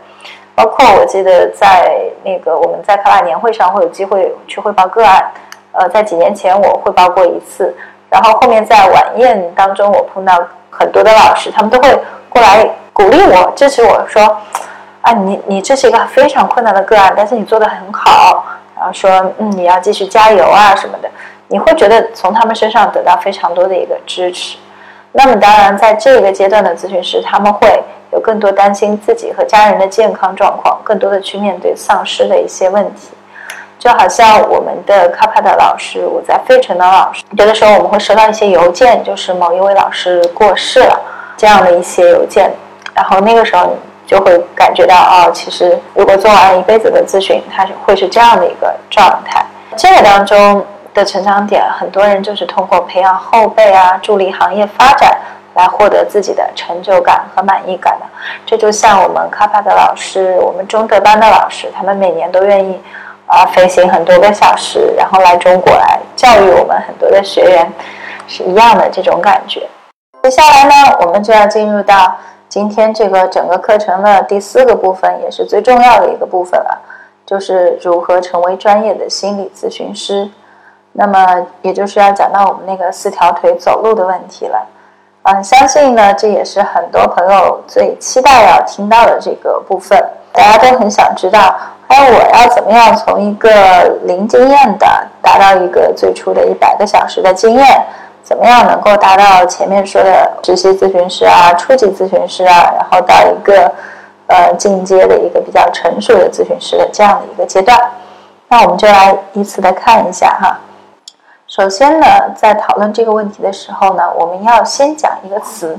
[0.55, 5.33] 包括我记得在那个我们在卡拉年会上会有机会去汇报个案，
[5.73, 7.75] 呃，在几年前我汇报过一次，
[8.11, 10.39] 然后后面在晚宴当中我碰到
[10.69, 11.99] 很多的老师，他们都会
[12.29, 14.23] 过来鼓励我、支持我说，
[15.01, 18.45] 啊，你你这是一个非常困难的个案，但是你做的很好。
[18.83, 21.09] 然后说，嗯，你要继续加油啊什么的，
[21.47, 24.59] 你会觉得从他们身上得到非常多的一个支持。
[25.13, 27.81] 那么当然，在这个阶段的咨询师，他们会
[28.11, 33.11] 有更多担心自己和家人的健康状况，更多的去面对丧失的一些问题。
[33.79, 41.01] 就好像我们的卡帕的老师，我在费城的老师，有的时候我们会收到一些邮件，就是某一位老师过世了
[41.37, 42.51] 这样的一些邮件，
[42.93, 43.77] 然后那个时候。
[44.07, 49.45] 就会感觉到哦，其实如果做完一辈子的咨询，它是会是这样的一个状态。
[49.77, 55.17] 这个当中的成长点，很多人就是通过培养后辈啊，助力行业发展，
[55.55, 58.07] 来获得自己的成就感和满意感的。
[58.45, 62.79] 这就像我们卡帕的老师，我们中德班的老师，他们每年都愿意
[63.27, 67.73] 啊飞行很多个小时，然后来中国来教育我们很多的学员，
[68.27, 69.67] 是一样的这种感觉。
[70.25, 72.15] 接下来呢，我们就要进入到。
[72.53, 76.79] 今天这个整个课程的第四个部分，也是最重要的一个部分了，
[77.25, 80.29] 就是如何成为专业的心理咨询师。
[80.93, 84.67] 那么，也就是要讲到我们那个四条腿走路的问题了。
[85.23, 89.99] 嗯，相信呢，这也是很多朋友最期待要听到的这个部分。
[90.35, 91.57] 大家都很想知道，
[91.89, 93.51] 哎，我要怎么样从一个
[94.03, 94.87] 零经验的，
[95.23, 97.83] 达到一个最初的一百个小时的经验？
[98.23, 103.71] 怎么样能够达到前面说的实习咨询师啊、初级咨询师啊，然后到一个
[104.29, 107.79] 呃进阶的一个比较成熟的咨询师的这样的一个阶段？
[108.49, 110.59] 那我们就来依次的看一下哈。
[111.47, 115.79] 首先呢，在讨论这个问题的时候呢，我们要先讲一个词，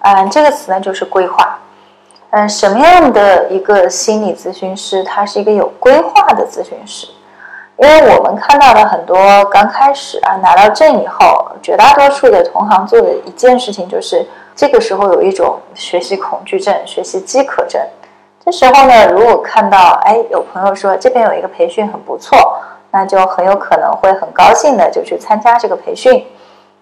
[0.00, 1.58] 嗯，这个词呢就是规划。
[2.30, 7.06] 嗯，什么样的一个心理咨询师，他是一个有规划的咨询师？
[7.78, 14.26] 因为我们看到了很多刚开始啊拿到证以后，绝大多数的同行做的一件事情就是，
[14.56, 17.80] 这个时候有一种学习恐惧症、学习饥渴症。
[18.44, 22.36] 这时候呢，如果看到哎有朋友说这边有一个培训很不错，
[22.90, 26.26] 那就很有可能会很高兴的就去参加这个培训。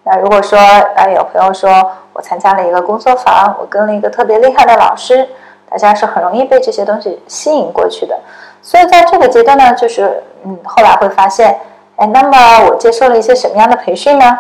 [0.02, 1.68] 那如果说哎有朋友说
[2.14, 5.28] 我参加了一个工作坊，我跟了一个特别厉害的老师，
[5.68, 8.18] 大家是很容易被这些东西吸引过去的。
[8.66, 11.56] 所以在这个阶段呢，就是嗯，后来会发现，
[11.94, 14.36] 哎，那么我接受了一些什么样的培训呢？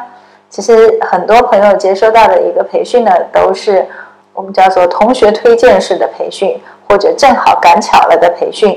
[0.50, 3.86] 其实很多朋友接收到的一个培训呢，都是
[4.32, 8.76] 我们叫做同学推荐式的培训，或者正好赶巧了的培训。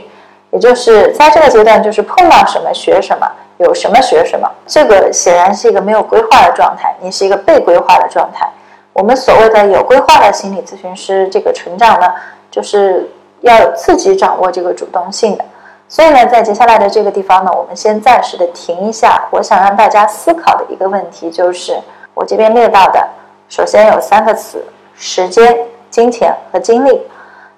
[0.52, 3.28] 也就是在这个阶段，就是碰到什么学什么，
[3.58, 4.48] 有什么学什么。
[4.68, 8.48] 这个显然是一个没有规划的状态，你是一个被规划的状态。
[8.94, 12.14] 我们所谓的有规划的心理咨询师，这个成长呢，
[12.52, 13.10] 就是。
[13.42, 15.46] 要自己掌握这个主动性的，
[15.88, 19.28] 所以呢，在接下来的这个地方呢，我们先暂时的停一下。
[19.32, 21.80] 我想让大家思考的一个问题就是，
[22.14, 23.08] 我这边列到的，
[23.48, 24.64] 首先有三个词：
[24.94, 25.58] 时间、
[25.90, 27.02] 金钱和精力。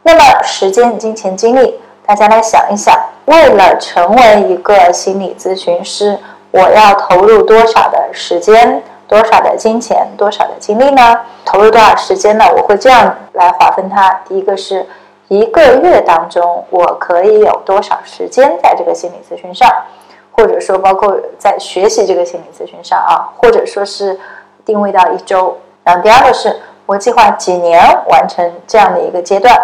[0.03, 6.17] 那么，时间、金钱、精力，大家来想一想，为了成为一个心理咨询师，
[6.51, 11.19] 我要投入多少的时间、多少的金钱、多少的精力呢？
[11.43, 12.45] 投入多少时间呢？
[12.55, 14.85] 我会这样来划分它：第一个是。
[15.31, 19.65] 一个月当中，我可以有多少时间在这个心理咨询上，
[20.33, 24.19] 或者说包括在学习这个心理咨询上啊，或者说是
[24.65, 25.57] 定位到一周。
[25.85, 26.53] 然后第二个是
[26.85, 29.57] 我计划几年完成这样的一个阶段。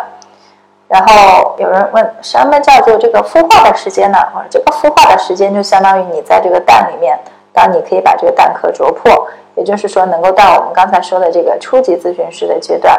[0.88, 4.18] 然后有人问什么叫做这个孵化的时间呢？
[4.34, 7.20] 我说这个孵化的时间就相当于你在这个蛋里面，
[7.52, 12.98] 当你可以把这个蛋壳啄破，也就是说能够到我们刚才说的这个初级咨询师的阶段。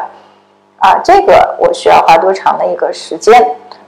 [0.78, 3.34] 啊，这个我需要花多长的一个时间？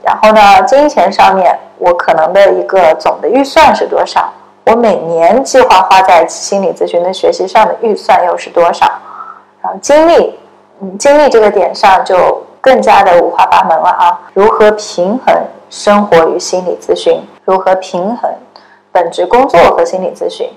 [0.03, 4.31] 然后呢，金钱上面我可能的一个总的预算是多少？
[4.65, 8.85] 我每年计划花在心理咨询的学习上的预算又是多少？
[9.61, 10.39] 然后精力，
[10.81, 14.19] 嗯，精力这个点上就更加的五花八门了啊！
[14.33, 15.35] 如何平衡
[15.69, 17.23] 生活与心理咨询？
[17.45, 18.29] 如何平衡
[18.91, 20.49] 本职工作和心理咨询？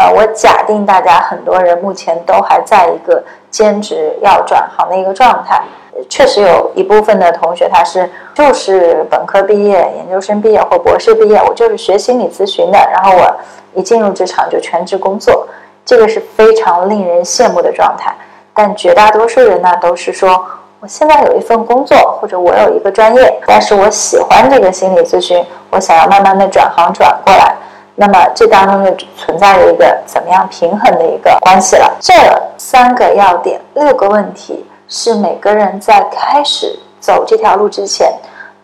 [0.00, 5.60] 呃，我假定大家很多人目前都还在一个兼职要转行的一个状态。
[6.08, 13.36] 确实有一部分的同学，他是就是本科毕业、研究生毕业或博士毕业，我就是学心理咨询的，然后我
[13.74, 15.48] 一进入职场就全职工作，
[15.84, 18.14] 这个是非常令人羡慕的状态。
[18.54, 20.40] 但绝大多数人呢，都是说
[20.78, 27.56] 我现在有一份工作，或者我有一个专业，但是我喜欢这个心理咨询，我想要慢慢的转行转过来。
[28.00, 31.96] 那么这当中就存在着一个怎么样平衡的一个关系了。
[31.98, 32.14] 这
[32.56, 38.12] 三个要点，六个问题，是每个人在开始走这条路之前，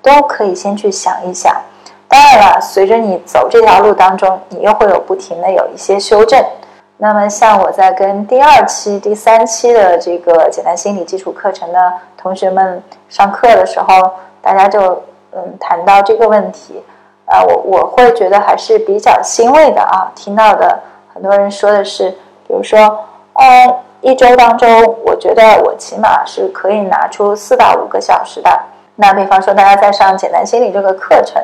[0.00, 1.52] 都可以先去想一想。
[2.06, 6.40] 当然了，随着你走这条路当中，你又会有不停的有一些修正。
[6.98, 16.80] 那么，像我在跟第二期、第三期的这个简单心理基础课程的同学们上课的时候，大家就嗯谈到这个问题，
[17.34, 20.10] 啊，我我会觉得还是比较欣慰的啊。
[20.14, 20.78] 听到的
[21.12, 22.10] 很多人说的是，
[22.46, 22.78] 比如说，
[23.32, 24.68] 嗯，一周当中，
[25.04, 28.60] 我觉得我起码是可以拿出四到五个小时的。
[28.96, 31.42] 那比方说，大家在上简单心理这个课程。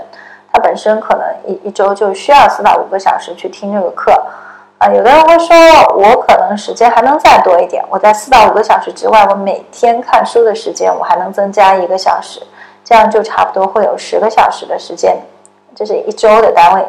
[0.53, 4.11] 它本身可能一一周就需要四到五个小时去听这个课，
[4.79, 5.57] 啊，有的人会说，
[5.95, 12.43] 我可能时间还能再多一点，我在四到五个小时之外，我每天看书的时间我还能增加一个小时，
[12.83, 15.17] 这样就差不多会有十个小时的时间，
[15.75, 16.85] 这是一周的单位，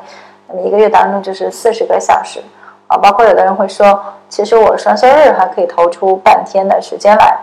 [0.47, 2.41] 那么一个月当中就是四十个小时，
[2.88, 7.38] 啊，包括有的人会说，其实我双休日还可以投出半天的时间来，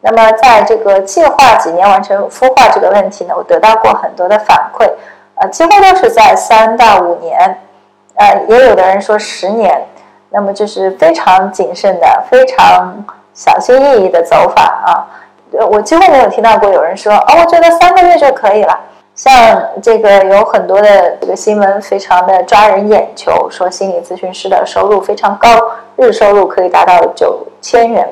[0.00, 4.90] 那么在这个计划几年完成孵化这个问题呢，我得到过很多的反馈。
[5.38, 7.58] 呃，几乎都是在三到五年，
[8.14, 9.86] 呃，也有的人说十年，
[10.30, 13.04] 那么就是非常谨慎的、非常
[13.34, 15.04] 小心翼翼的走法啊。
[15.68, 18.80] 我几乎没有听到过有人说，哦，我觉得三个月就可以了。
[19.16, 25.48] 像这个有很多的这个新闻，非常的抓人眼球，说心理咨询师的收入非常高，
[25.96, 28.06] 日收入可以达到九千元，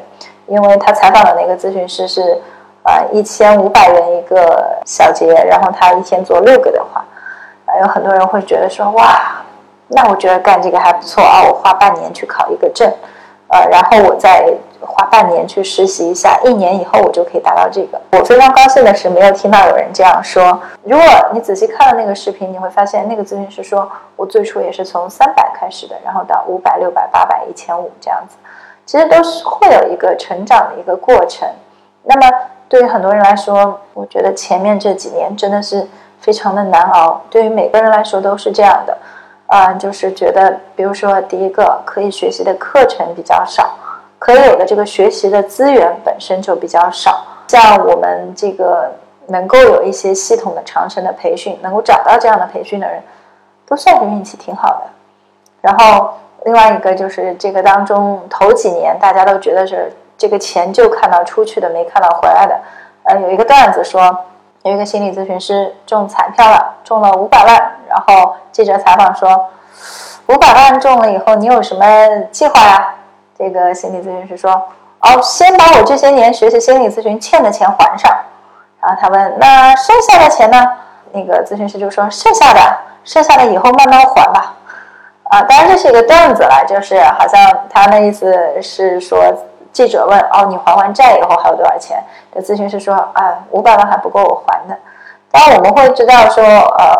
[0.47, 2.41] 因为他采访的那个咨询师是
[2.83, 7.05] 啊一千五百元一个小节，然后他一天做六个的话。
[7.81, 9.43] 有很多人会觉得说哇，
[9.89, 12.89] 那我觉得干这个还不错啊，我花半年去考一个证，
[13.49, 14.47] 呃，然后我再
[14.87, 18.01] 花半年去实习一下，一年以后我就可以达到这个。
[18.13, 20.61] 我非常高兴的是，没有听到有人这样说。
[20.83, 28.37] 如果你仔细看了那个视频，你会发现那个咨询师说我最初也是从三百开始的，然后到五百、六百、八百、一千五这样子，
[28.87, 31.49] 其实都是会有一个成长的一个过程。
[32.03, 32.29] 那么
[32.69, 35.89] 对于很多人来说，我觉得前面这几年真的是。
[36.21, 38.97] 非常的难熬，对于每个人来说都是这样的，
[39.47, 43.77] 啊，就是觉得，比如说第一个可以学习的课程比较少，
[44.25, 48.91] 可有的这个学习的资源本身就比较少，像我们这个
[49.27, 53.03] 能够有一些系统的长程的培训，能够找到这样的培训的人，
[53.69, 54.87] 都算是运气挺好的。
[55.61, 56.15] 然后
[56.47, 62.59] 另外一个就是这个当中头几年大家都觉得是这个钱就看到出去的，没看到回来的，
[63.03, 64.25] 呃，有一个段子说。
[64.63, 67.55] 有一个心理咨询师中彩票了，中了五百万。
[67.87, 69.51] 然后记者采访说
[70.29, 71.85] ：“五百万中了以后，你有什么
[72.33, 72.95] 计划呀？”
[73.39, 74.51] 这个心理咨询师说
[75.01, 78.11] ：“哦，先把我这些年学习心理咨询欠的钱还上。”
[78.81, 80.73] 然后他问：“那剩下的钱呢？”
[81.13, 82.61] 那个咨询师就说：“剩下的，
[83.05, 84.55] 剩下的以后慢慢还吧。”
[85.31, 89.19] 啊，当然这是一个段子了，就是好像他那意思是说。
[89.75, 92.01] 记者问：“哦，你还完债以后还有多少钱？”
[92.33, 94.79] 这咨询师说：“啊，五百万还不够我还的。”
[95.33, 96.97] 当然我们会知道说，呃，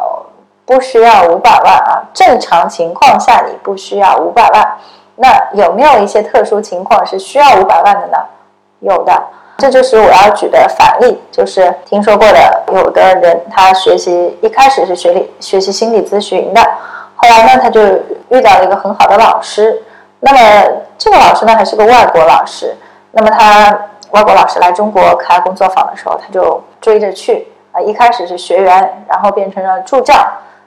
[0.67, 2.03] 不需要五百万啊。
[2.13, 4.77] 正常情况下你不需要五百万。
[5.17, 8.19] 那有没有一些特殊情况是需要五百万的呢？
[8.81, 9.23] 有的，
[9.59, 16.61] 这就是我要举的反例，就是听说过的，有的人他学习一开始是学理学习心理咨询的，
[17.17, 17.81] 后来呢他就
[18.29, 19.83] 遇到了一个很好的老师。
[20.21, 20.67] 那么
[20.99, 22.75] 这个老师呢，还是个外国老师。
[23.13, 23.79] 那么他
[24.11, 27.81] 外国老师来中国开工作坊的时候，他就追着去啊。
[27.81, 30.15] 一开始是学员，然后变成了助教。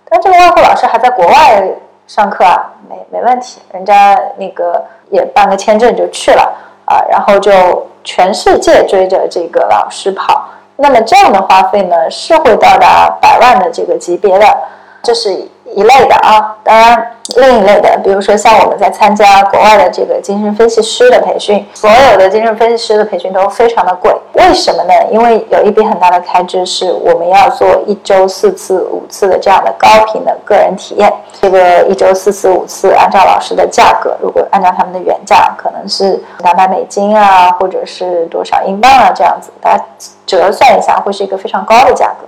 [0.09, 1.61] 但这个外国老师还在国外
[2.07, 6.51] 上课啊，没没问题，人家那个也办个签证就去了
[6.85, 7.05] 啊。
[7.09, 10.49] 然后就全世界追着这个老师跑。
[10.77, 14.57] 那么这样的花费呢，是会到达百万的这个级别的，
[15.03, 15.47] 这是。
[15.75, 24.93] 一类的啊，当然另一类的，比如说像我们在参加国外的这个精神分析师的培训，所有的精神分析师的培训都非常的贵，为什么呢？
[25.11, 31.11] 因为有一笔很大的开支是我们要做一周四次、五次的这样的高频的个人体验。
[31.39, 39.83] 这个一周四次、五次，按照老师的价格，如果按照他们的原价，可能是两百美金啊，或者是多少英镑啊这样子，大家
[40.25, 42.25] 折算一下，会是一个非常高的价格。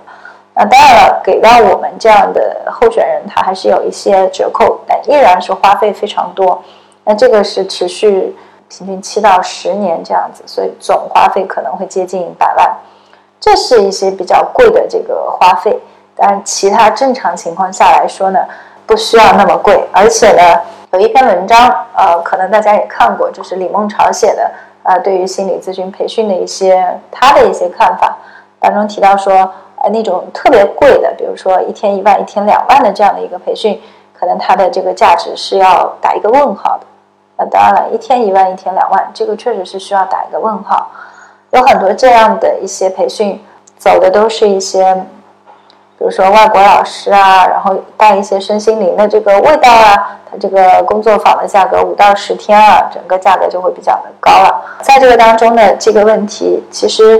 [0.62, 6.62] 那当然了，给到我们这样的候选人，他还是有一些折扣，但依然是花费非常多。
[7.06, 8.36] 那这个是持续
[8.68, 12.70] 平均七到十年这样子，所以总花费可能会接近百万。
[13.40, 15.80] 这是一些比较贵的这个花费，
[16.14, 18.40] 但其他正常情况下来说呢，
[18.86, 19.88] 不需要那么贵。
[19.94, 20.62] 而且呢，
[20.92, 24.52] 有一篇文章，呃，可能大家也看过，就是李梦潮写的，
[24.84, 28.18] 呃，对于心理咨询培训的一些他的一些看法，
[28.60, 29.50] 当中提到说。
[29.82, 33.82] 呃，那种特别贵的，比如说一天一万、一天两万的这样的一个培训，
[34.14, 36.86] 可能它的这个价值是要打一个问号的。
[37.38, 40.90] 那当然了，一天一万，一天两万，这个确实是需要打一个问号。
[41.52, 43.42] 有很多这样的一些培训，
[43.78, 44.94] 走的都是一些，
[45.98, 54.62] 比如说外国老师啊，然后带一些身心灵的这个味道啊，它这个工作坊的价格五到十天啊，整个价格就会比较的高了。
[54.82, 57.20] 在这个当中呢，这个问题其实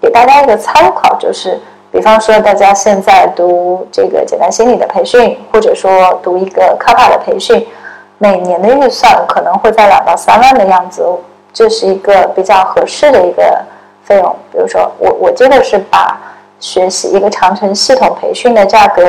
[0.00, 1.58] 给大家一个参考，就是
[1.94, 7.64] 比方说大家现在读这个简单心理的培训，或者说读一个卡帕的培训。
[8.18, 11.06] 每年的预算可能会在两到三万的样子，
[11.52, 13.62] 这是一个比较合适的一个
[14.02, 14.36] 费用。
[14.50, 16.18] 比如说，我我记得是把
[16.58, 19.04] 学习一个长城系统培训的价格，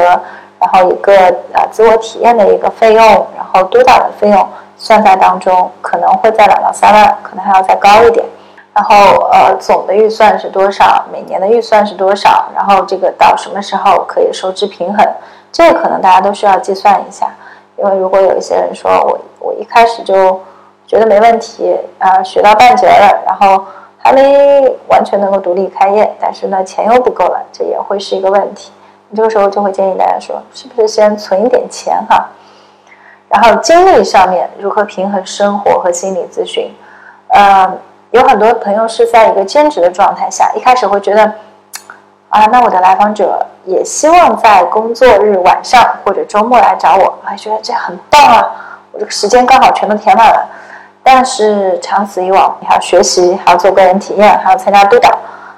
[0.59, 1.15] 然后一个
[1.53, 3.03] 呃自我体验的一个费用，
[3.35, 4.47] 然后督导的费用
[4.77, 8.23] 算在当中，可能会在两到三万，可能还要再高一点。
[8.75, 11.05] 然后呃总的预算是多少？
[11.09, 12.49] 每年的预算是多少？
[12.53, 15.07] 然后这个到什么时候可以收支平衡？
[15.51, 17.33] 这个可能大家都需要计算一下。
[17.77, 20.41] 因为如果有一些人说我我一开始就
[20.85, 23.65] 觉得没问题啊，学到半截了，然后
[23.97, 28.71] 还没完全能够独立开业，但是呢钱又不够了，这也会是一个问题。
[29.09, 32.27] 你这个时候就会建议大家说，是不是先存一点钱哈？
[33.29, 36.73] 然后精力上面如何平衡生活和心理咨询？
[37.27, 37.73] 呃，
[38.11, 41.33] 有很多朋友是在一个兼职的状态下，一开始会觉得。
[42.27, 48.51] 啊，那我的来访者也希望在工作日晚上或者周末来找我，还觉得这很棒啊！
[48.91, 50.45] 我这个时间刚好全都填满了。
[51.01, 55.09] 但是长此以往，你还要学习，还要做个人体验，还要参加督导，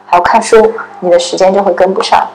[0.06, 2.28] 还要看书，你的时间就会跟不上。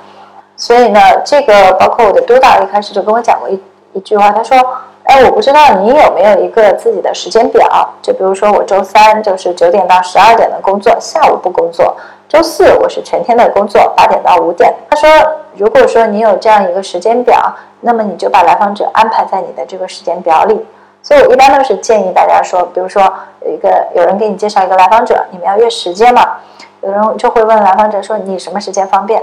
[0.56, 3.62] 所以呢，这个包括我的督导一开始就跟我讲过一
[3.92, 4.58] 一句话，他说
[5.04, 7.88] ：“哎，我不知道你有没有一个自己的时间表？
[8.00, 11.96] 就比如说我周三就是九点到十二点的工作，下午不工作。”
[12.28, 14.72] 周四我是全天的工作，八点到五点。
[14.88, 15.08] 他说，
[15.54, 20.64] 如果说你有这样一个时间表，那么你就把来访者安排在你的这个时间表里。
[21.02, 23.02] 所以我一般都是建议大家说，比如说
[23.44, 26.38] 有一个有人给你介绍一个来访者，你们要约时间嘛？
[26.80, 29.22] 有人就会问来访者说，你什么时间方便？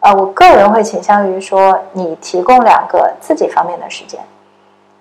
[0.00, 4.20] 啊，我个人会倾向于说，你提供两个自己方便的时间，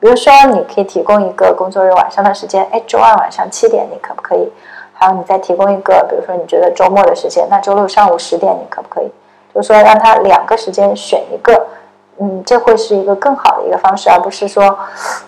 [0.02, 4.52] 比如说你可以提供一个工作日晚上的时间，哎，周二晚上七点，你可不可以？
[4.94, 9.12] 还有你再提供一个，比如说你觉得周末的时间，那周六上午十点你可不可以？
[9.54, 11.68] 就是说让他两个时间选一个，
[12.20, 14.76] 嗯，这会是一个更好的一个方式，而不是说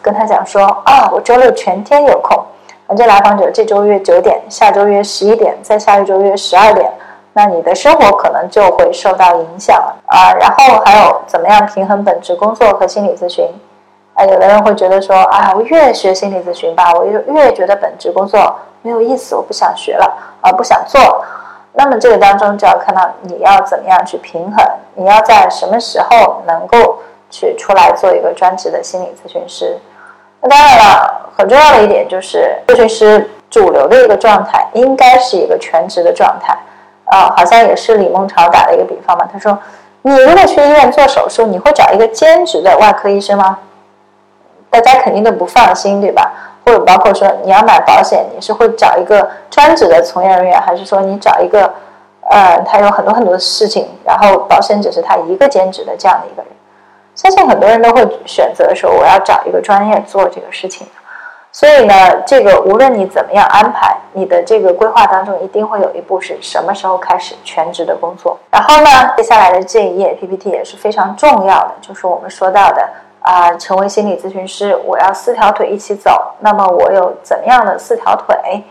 [0.01, 2.43] 跟他讲说啊，我周六全天有空，
[2.87, 6.91] 反正来访者这周约九点，下周约十一点，再下一周约十二点，
[7.33, 10.33] 那你的生活可能就会受到影响了啊。
[10.39, 13.45] 然后还有怎么样平衡本职工作和心理咨询？
[14.13, 18.55] 啊，有的人会觉得说啊，我越学心理咨询吧，我就越觉得本职工作。
[18.81, 21.23] 没有意思，我不想学了，啊，不想做。
[21.71, 24.65] 那么这个当中就要看到你要怎么样去平衡，
[24.95, 26.99] 你要在什么时候能够
[27.31, 29.77] 去出来做一个专职的心理咨询师。
[30.41, 36.55] 那当然了，很重要的一点就是咨询师主流的一个状态应该是一个全职的状态。
[37.05, 39.57] 啊，好像也是李梦潮打了一个比方嘛，他说
[40.03, 43.57] ：“你如果去医院做手术，你会找一个兼职的外科医生吗？”
[44.79, 46.31] 大家肯定都不放心，对吧？
[46.65, 51.69] 或者包括说你要买保险，你是会找一个专职的从业人员，还是说你找一个，
[52.29, 56.51] 呃，他有很多很多的事情，然后保险只是他一个兼职的这样的一个人？
[57.15, 60.87] 相信很多人都会选择说我要找一个专业做这个事情。
[61.51, 61.93] 所以呢，
[62.25, 68.39] 这个无论你怎么样安排，你的这个规划当中一定会有一步是什么时候开始全职的工作。
[68.49, 72.89] 然后呢，接下来的这一页 PPT 也是非常重要的，就是我们说到的。
[73.23, 76.33] 啊，成为心理咨询师，我要四条腿一起走。
[76.41, 78.63] 那么我有怎样的四条腿？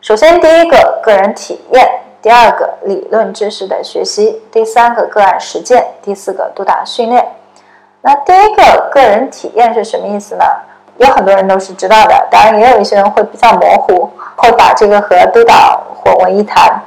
[0.00, 1.84] 首先，第一个个人体验；
[2.20, 7.24] 第二个理论知识的学习；第三个个案实践；第四个督导训练。
[8.02, 10.44] 那第一个个人体验是什么意思呢？
[10.96, 16.82] 有很多人都是知道的，当然也有一些人会比较模糊，会把这个和督导混为一谈。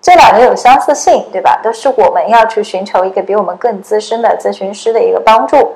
[0.00, 1.58] 这两个有相似性，对吧？
[1.60, 5.74] 都是我们要去寻求一个比我们更资深的咨询师的一个帮助。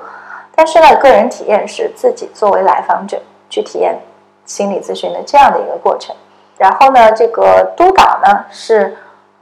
[0.55, 3.19] 但是呢，个人体验是自己作为来访者
[3.49, 3.99] 去体验
[4.45, 6.15] 心理咨询的这样的一个过程。
[6.57, 8.95] 然后呢，这个督导呢是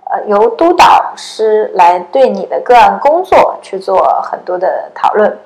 [0.06, 5.38] 呃由督导师来对你的个案工作去做很多的讨论。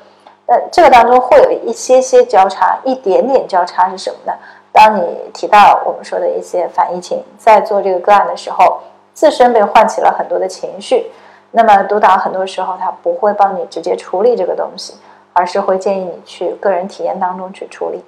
[0.46, 4.34] 那这个当中会有一些些交叉，一点点交叉是什么呢？
[4.72, 8.80] 当你提到我们说的一些反疫情，在做这个个案的时候，
[9.14, 11.12] 自身被唤起了很多的情绪，
[11.52, 14.96] 那么督导很多时候他不会帮你直接处理这个东西。
[15.34, 18.04] 而是会建议你去个人体验当中去处理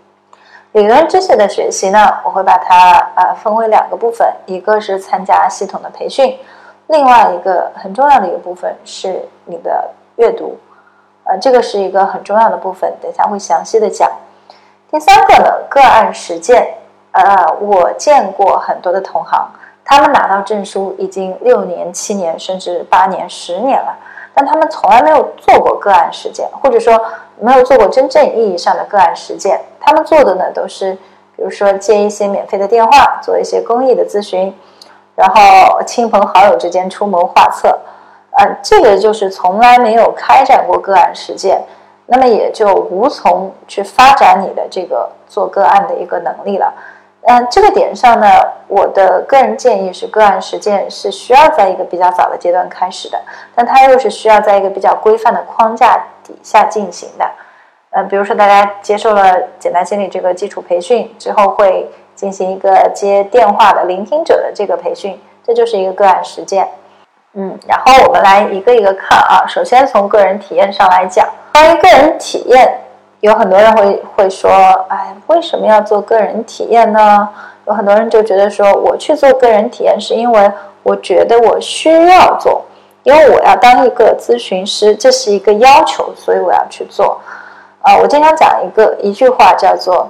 [0.71, 6.37] 理论知识的学习呢，我会把它呃分为两个部分，一个是参加系统的培训，
[6.87, 10.57] 另外一个很重要的一个部分是你的阅读
[11.23, 14.11] 呃，这个是一个很重要的部分，等下会详细的讲。
[14.91, 16.77] 第三个呢，个案实践。
[17.11, 19.49] 呃，我见过很多的同行，
[19.85, 23.97] 他们拿到证书已经六年、七年，甚至八年、十年了，
[24.35, 27.01] 但他们从来没有做过个案实践，或者说
[27.39, 29.61] 没有做过真正意义上的个案实践。
[29.79, 30.91] 他们做的呢，都是
[31.37, 34.53] 比如说接一些免费的电话，做一些公益的咨询，
[35.15, 37.79] 然后亲朋好友之间出谋划策。
[38.37, 41.63] 嗯，这个就是从来没有开展过个案实践，
[42.07, 46.73] 那么也就无从去发展你的这个做个案的一个能力了。
[47.27, 48.27] 嗯，这个点上呢，
[48.67, 53.19] 我的个人建议是，个案实践是需要在一个比较早的阶段开始的，
[53.55, 57.27] 但它又是需要在一个比较规范的框架底下进行的。
[57.89, 66.69] 嗯，比如说大家接受了简单心理这个基础培训之后，会进行一个接电话的聆听者的这个培训，这就是一个个案实践。
[67.33, 72.81] 嗯，然后我们来一个一个看啊，首先从个人体验上来讲，关于个人体验。
[73.25, 74.51] 有很多人会会说，
[74.87, 77.27] 哎，为什么要做个人体验呢？
[77.65, 80.51] 有很多人就觉得说，我去做个人体验是因为
[80.83, 82.63] 我觉得我需要做，
[83.01, 87.19] 因为我要当一个咨询师，这是一个要求，所以我要去做。
[87.81, 90.07] 啊，我经常讲一个一句话，叫做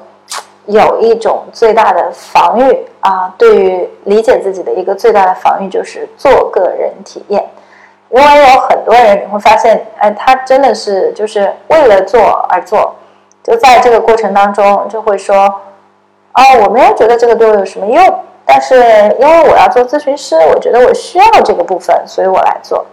[0.66, 7.50] 有一种最大的防御啊，对于理解自己的一个最大的防御就是做个人体验。
[8.10, 12.94] 因为有很多人你会发现，哎，他真的是就是为了做而做。
[13.46, 15.36] 就在这个过程当中，就会说，
[16.34, 18.76] 哦，我没有觉得这个对我有什么用，但是
[19.20, 22.84] 因为我要做咨询师，我觉得我需要这个部分，所以我来做。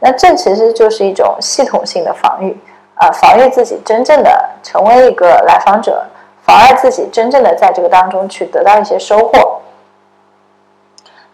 [0.00, 2.54] 那这其实就是一种系统性的防御，
[2.96, 6.04] 啊，防御自己真正的成为一个来访者，
[6.42, 9.60] 妨碍自己真正的在这个当中去得到一些收获。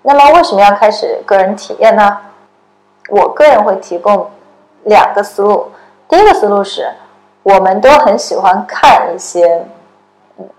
[0.03, 2.19] 那么为什么要开始个人体验呢？
[3.09, 4.31] 我个人会提供
[4.85, 5.73] 两个思路，
[6.09, 6.89] 第一个思路是。
[7.43, 9.65] 我们都很喜欢看一些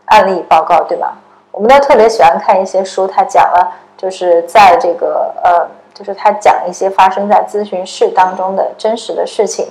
[0.06, 1.18] 案例报告，对吧？
[1.52, 9.68] 我们都特别喜欢看一些书，他讲了，就是在这个呃，就是他讲一些发生在咨询室当中的真实的事情，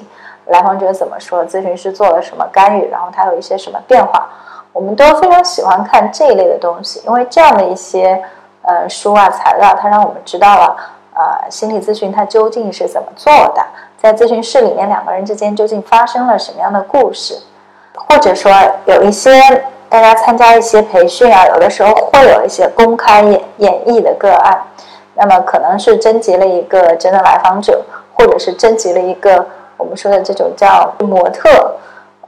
[0.47, 4.29] 来访者怎么说，咨询师做了什么干预，然后他有一些什么变化，
[4.73, 8.23] 我们都非常喜欢看这一类的东西，因为这样的一些
[8.63, 10.77] 呃书啊材料，它让我们知道了
[11.15, 13.65] 呃心理咨询它究竟是怎么做的。
[14.03, 17.39] 在咨询室里面，两个人之间究竟发生了什么样的故事？
[17.93, 18.51] 或者说，
[18.87, 19.31] 有一些
[19.91, 24.59] 大家参加一些培训啊，有的时候会有一些公开演演绎的个案，
[25.15, 27.83] 那么可能是征集了一个真的来访者，
[28.15, 29.47] 或者是征集了一个
[29.77, 31.51] 我们说的这种叫模特，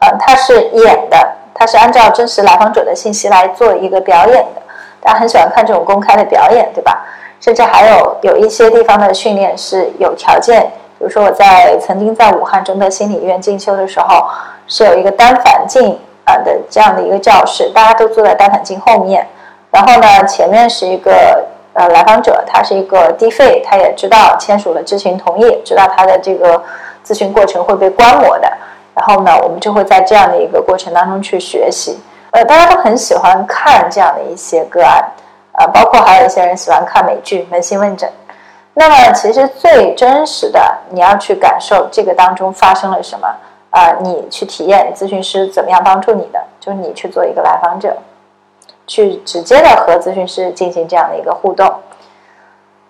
[0.00, 1.16] 呃，他是演的，
[1.54, 4.60] 他是按照真实来访者的信息来做一个表演的。
[5.00, 7.02] 大家很喜欢看这种公开的表演，对吧？
[7.40, 10.70] 甚至还有有一些地方的训练是有条件。
[11.02, 14.24] 比如说，我在曾经在武汉中德心理医院进修的时候，
[14.68, 19.26] 是有一个单反镜啊的这样的一个教室，大家都坐在单反镜后面，
[19.72, 26.62] 然后呢，前面是一个呃来访者，他是一个低费，他也知道签署了知情同意，知道他的这个
[27.04, 28.48] 咨询过程会被观摩的，
[28.94, 31.98] 然后呢，我们就会在这样的一个过程当中去学习，
[32.30, 35.04] 呃，大家都很喜欢看这样的一些个案，
[35.58, 38.08] 呃，包括还有一些人喜欢看美剧《扪心问诊》。
[38.74, 43.28] 那么，其实最真实的，你要去感受这个当中发生了什么
[43.68, 43.92] 啊？
[44.00, 47.94] 你去体验咨询师怎么样帮助你的，就是你去做一个来访者，
[48.86, 51.70] 去直接的和咨询师进行这样的一个互动。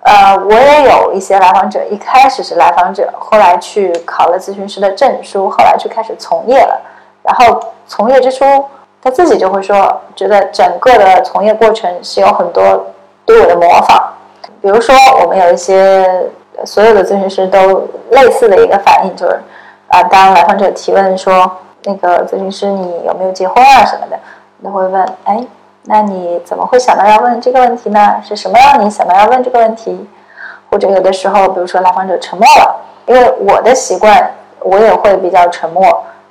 [0.05, 6.81] 呃，我也有一些来访者，一开始是来访者，后来去考了咨询师的证书，后来就开始从业了。
[7.25, 8.45] 然后从业之初，
[9.03, 12.87] 他自己就会说，觉得整个的从业过程是有很多
[13.27, 14.13] 对我的模仿。
[14.63, 16.09] 比如说，我们有一些
[16.65, 19.41] 所有的咨询师都类似的一个反应，就是
[19.89, 21.51] 啊，当来访者提问说，
[21.83, 24.17] 那个咨询师你有没有结婚啊什么的，
[24.63, 25.45] 都会问，哎，
[25.87, 28.23] 那你怎么会想到要问这个问题呢？
[28.23, 30.09] 是什么让你想到要问这个问题？
[30.71, 32.77] 或者有的时候，比如说来访者沉默了，
[33.07, 34.31] 因为我的习惯，
[34.61, 35.85] 我也会比较沉默，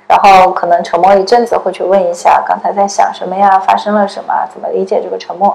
[0.08, 5.54] 然后可能沉默一阵子，会去问一下刚才在想什么呀，发生了什么，怎么理解这个沉默。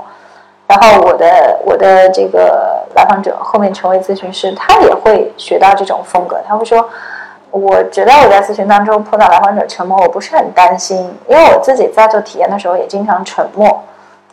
[0.67, 6.37] 然后我的我的这个来访者后面成为咨询师，他也会学到这种风格。
[6.45, 6.89] 他会说
[7.51, 13.81] ：“我觉得我在咨询当中碰到来访者沉默，我不是很担心，因为我自己在做体验的时候也经常沉默。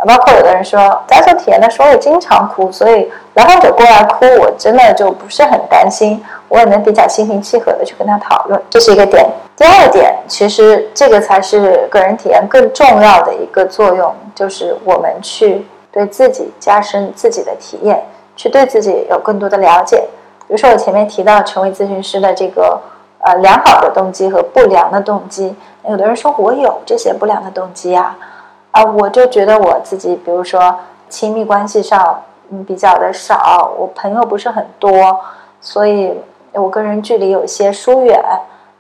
[0.05, 8.61] 包括有的人说，在做体验的时候也经常哭，所以来访者过来哭，我真的就不是很担心，我也能比较心平气和的去跟他讨论。
[8.69, 9.24] 这是一个点。
[9.56, 15.65] 第二点，其实这个才是个人体验更重要的一个作用，就是我们去。
[15.94, 18.04] 对自己加深自己的体验，
[18.34, 20.08] 去对自己有更多的了解。
[20.48, 22.80] 比如说，我前面提到成为咨询师的这个
[23.20, 25.54] 呃良好的动机和不良的动机。
[25.88, 28.18] 有的人说我有这些不良的动机啊，
[28.72, 30.76] 啊，我就觉得我自己，比如说
[31.08, 35.20] 亲密关系上嗯比较的少，我朋友不是很多，
[35.60, 36.20] 所以
[36.52, 38.20] 我跟人距离有些疏远，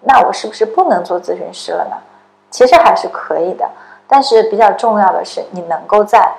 [0.00, 1.96] 那我是不是不能做咨询师了呢？
[2.50, 3.64] 其实还是可以的，
[4.08, 6.30] 但是比较重要的是你能够在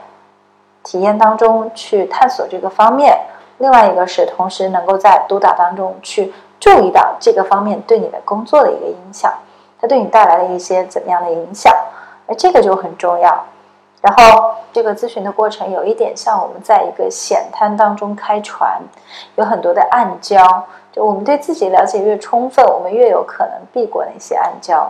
[0.85, 3.19] 体验当中去探索这个方面。
[3.57, 9.33] 另外一个是，同时能够在督导当中去注意到这个方面对你的工作的一个影响，
[9.81, 11.73] 它对你带来了一些怎么样的影响，
[12.27, 13.45] 而这个就很重要。
[14.01, 18.79] 然后这个咨询的过程有一点像我们在一个险滩当中开船，
[19.35, 24.85] 有很多的暗礁，就我们对自己了解越充分，我们越有可能避过那些暗礁。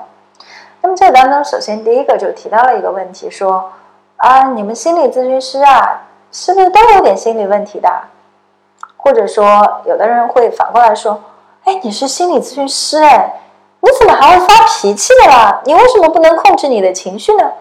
[0.82, 3.72] 那么这当中，首先第一个就提到了一个问题，说
[4.18, 7.90] 啊，你们心理咨询师啊，是不是都有点心理问题的？
[8.98, 11.22] 或者说，有的人会反过来说
[11.66, 13.42] ：“哎，你是心理咨询师，哎，
[13.82, 15.62] 你怎么还会发脾气的啦？
[15.66, 17.52] 你为什么不能控制你的情绪呢？”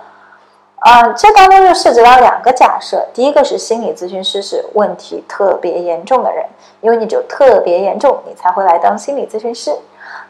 [0.80, 6.46] 啊，这当中就涉及到两个假设：第一个是心理咨询师是问题特别严重的人，
[6.80, 9.74] 因为你只有特别严重，你才会来当心理咨询师。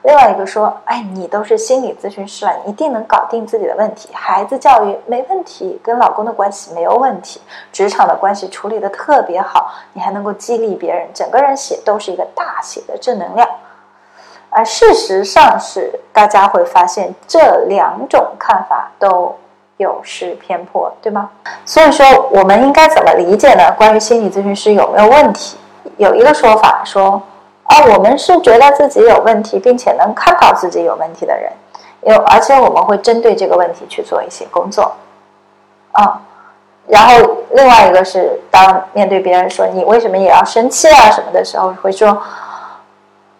[0.05, 7.40] 另外一个说，哎，你都是心理咨询师了，一定能搞定自己的问题，孩子教育没问题，跟老公的关系没有问题，
[7.72, 13.48] 职场的关系处理的特别好，你还能够激励别人，整个人写都是一个大写的正能量。
[14.51, 19.35] 而事实上是，大家会发现这两种看法都
[19.78, 21.31] 有失偏颇，对吗？
[21.64, 23.72] 所以说，我们应该怎么理解呢？
[23.78, 25.56] 关于心理咨询师有没有问题？
[25.97, 27.22] 有一个说法说。
[27.65, 31.51] 啊，我们是觉得自己有问题，并且能看到自己有问题的人，
[32.03, 34.93] 有而且我们会针对这个问题去做一些工作，
[35.93, 36.20] 啊，
[36.86, 37.15] 然后
[37.53, 42.23] 另外一个是，当面对别人说你为什么也要生气啊什么的时候，会说，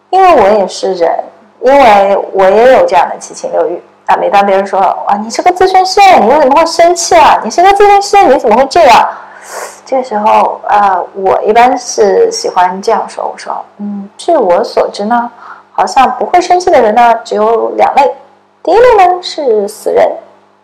[0.09, 1.25] 因为我也是人，
[1.61, 4.17] 因为我也有这样的七情六欲啊。
[4.17, 7.39] 每当别人说哇，你是个咨询师，你为什么会生气啊？
[7.45, 9.07] 你是个咨询师，你怎么会这样？
[9.85, 15.31] 这个时候，呃，我一般是喜欢这样说：“我说，嗯，据我所知呢，
[15.73, 18.15] 好像不会生气的人呢只有两类，
[18.63, 20.11] 第一类呢是死人，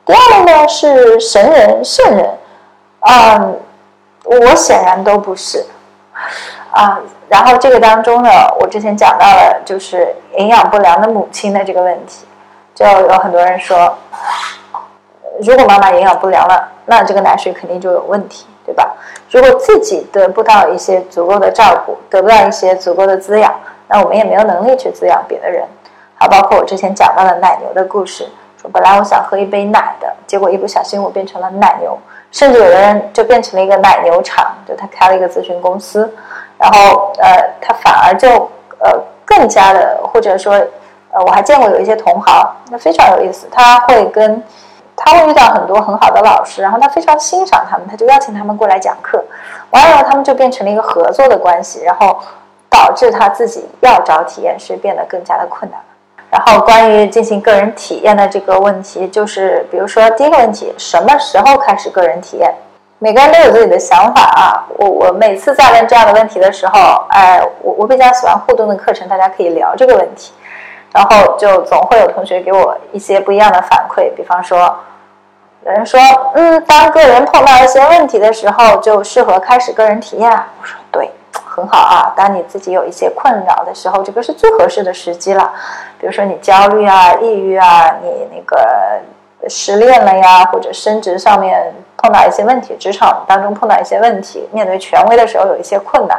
[0.06, 2.30] 第二类呢是神人、圣人。
[3.00, 3.60] 嗯，
[4.24, 5.66] 我显然都不是
[6.70, 6.98] 啊。
[7.28, 12.26] 然后这个当中呢，我之前讲到了就是营养不良的母亲的这个问题，
[12.74, 13.94] 就有很多人说，
[15.42, 18.94] 如果妈妈营养不良了，那这个奶水肯定就有问题。”对吧？
[19.30, 23.52] 如果自己得不到一些足够的照顾，得不到一些足够的滋养，
[23.88, 25.66] 那我们也没有能力去滋养别的人。
[26.14, 28.28] 好，包括我之前讲到的奶牛的故事，
[28.62, 31.98] 说本来我想喝一杯奶的，结果一不小心我变成了奶牛，
[32.30, 36.08] 甚至有的人就变成了一个奶牛场，就他开了一个咨询公司，
[36.56, 38.28] 然后呃，他反而就
[38.78, 40.52] 呃更加的，或者说
[41.10, 44.40] 呃，我还见过有一些同行，那非常有意思，他会跟。
[45.02, 49.24] 他会遇到很多很好的老师，然后他非常欣赏他们，他就邀请他们过来讲课。
[49.70, 52.20] 完了，他们就变成了一个合作的关系，然后
[52.68, 55.80] 导致他自己要找体验师变得更加的困难。
[56.28, 62.54] 然后关于进行个人体验的这个问题，就是比如说第一个问题，什么时候开始个人体验？
[62.98, 64.66] 每个人都有自己的想法啊。
[64.76, 70.32] 我我每次在问这样的问题的时候，哎，我我比较喜欢互动的课程，大家可以聊这个问题，
[70.92, 74.76] 然后就总会有同学给我一些不一样的反馈，比方说。
[75.64, 76.00] 有人说，
[76.34, 80.30] 嗯，当个人碰到一些问题的时候，就适合开始个人体验。
[80.30, 82.14] 我说对，很好啊。
[82.16, 85.52] 当你自己有一些困扰的时候，这个是最合适的时机了。
[85.98, 89.00] 比如说你焦虑啊、抑郁啊，你那个
[89.50, 96.18] 失恋了呀，或者升职上面碰到一些问题，职场当中碰到一些问题，面对权威的时候有一些困难，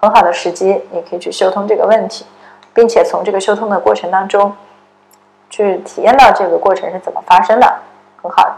[0.00, 2.24] 很好的时机，你可以去修通这个问题，
[2.72, 4.54] 并且从这个修通的过程当中，
[5.50, 7.66] 去体验到这个过程是怎么发生的，
[8.22, 8.56] 很好。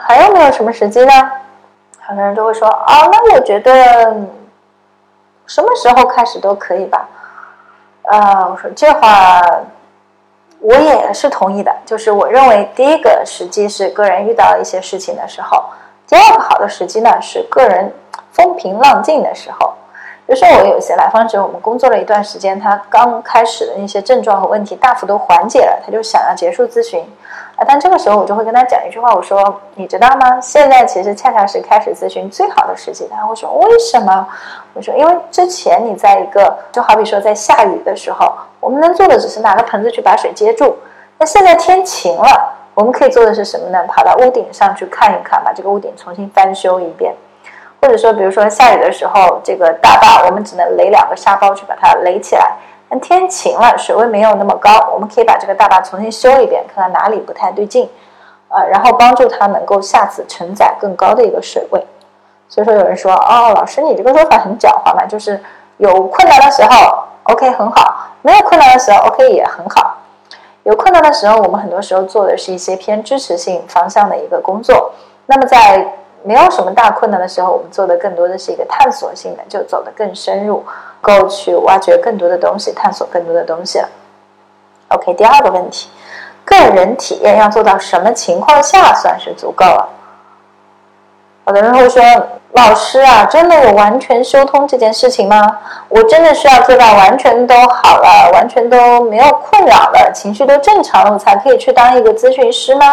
[0.00, 1.12] 还有没有什么时机呢？
[2.00, 3.72] 很多人都会说啊，那我觉得
[5.46, 7.08] 什么时候开始都可以吧。
[8.04, 9.42] 呃，我说这话
[10.60, 15.62] 我也是同意的，就是我认为第一个时机是个人遇到一些事情的时候，
[16.06, 17.92] 第二个好的时机呢是个人
[18.32, 19.74] 风平浪静的时候。
[20.26, 27.02] 比如说我有些来访者，我们工作了一段时间，他刚开始的那些症状和问题大幅度缓解了，他就想要结束咨询。
[27.58, 30.40] 啊，但这个时候我就会跟他讲一句话，我说：“你知道吗？
[30.40, 34.24] 现在其实恰恰是开始咨询最好的时机。”他会说：“为什么？”
[34.74, 40.76] 我说：“因为之前你在一个，就好比说在下雨的时候，我们能做的只是拿个盆子去把水接住。
[41.18, 43.84] 那现在天晴了，我们可以做的是什么呢？
[43.88, 47.12] 跑到屋顶上去看一看，把这个屋顶重新翻修一遍。
[47.82, 52.52] 或者说，比如说下雨的时候，这个大坝我们只能垒两个沙包去把它垒起来。
[53.00, 57.88] 天晴了，水位没有那么高，我们可以把这个大坝重新修一遍，看看哪里不太对劲，
[58.48, 61.86] 呃，然后帮助它能够下次承载更高的一个水位。
[62.48, 65.38] 所以说有人说，哦，老师你这个说法很狡猾嘛，就是
[65.76, 69.96] 有困难的时候，OK 很好，没有困难的时候，OK 也很好。
[70.62, 74.92] 有困难的时候，我们很多时候做的是一些偏支持性方向的一个工作。
[75.26, 75.94] 那么在
[76.28, 80.62] 没有什么大困难的时候，我们做的更多的是一个探索性的，就走得更深入，
[81.00, 83.88] 够去挖掘更多的东西，探索更多的东西了。
[84.88, 85.88] OK，第二个问题，
[86.44, 89.88] 个人体验要做到什么情况下算是足够了？
[91.46, 92.02] 有的人会说。
[92.52, 95.58] 老师啊，真的有完全修通这件事情吗？
[95.90, 102.86] 我真的需要做到完全都好了，完全都没有困扰了，情绪都正常了，我才可以去当一个咨询师吗？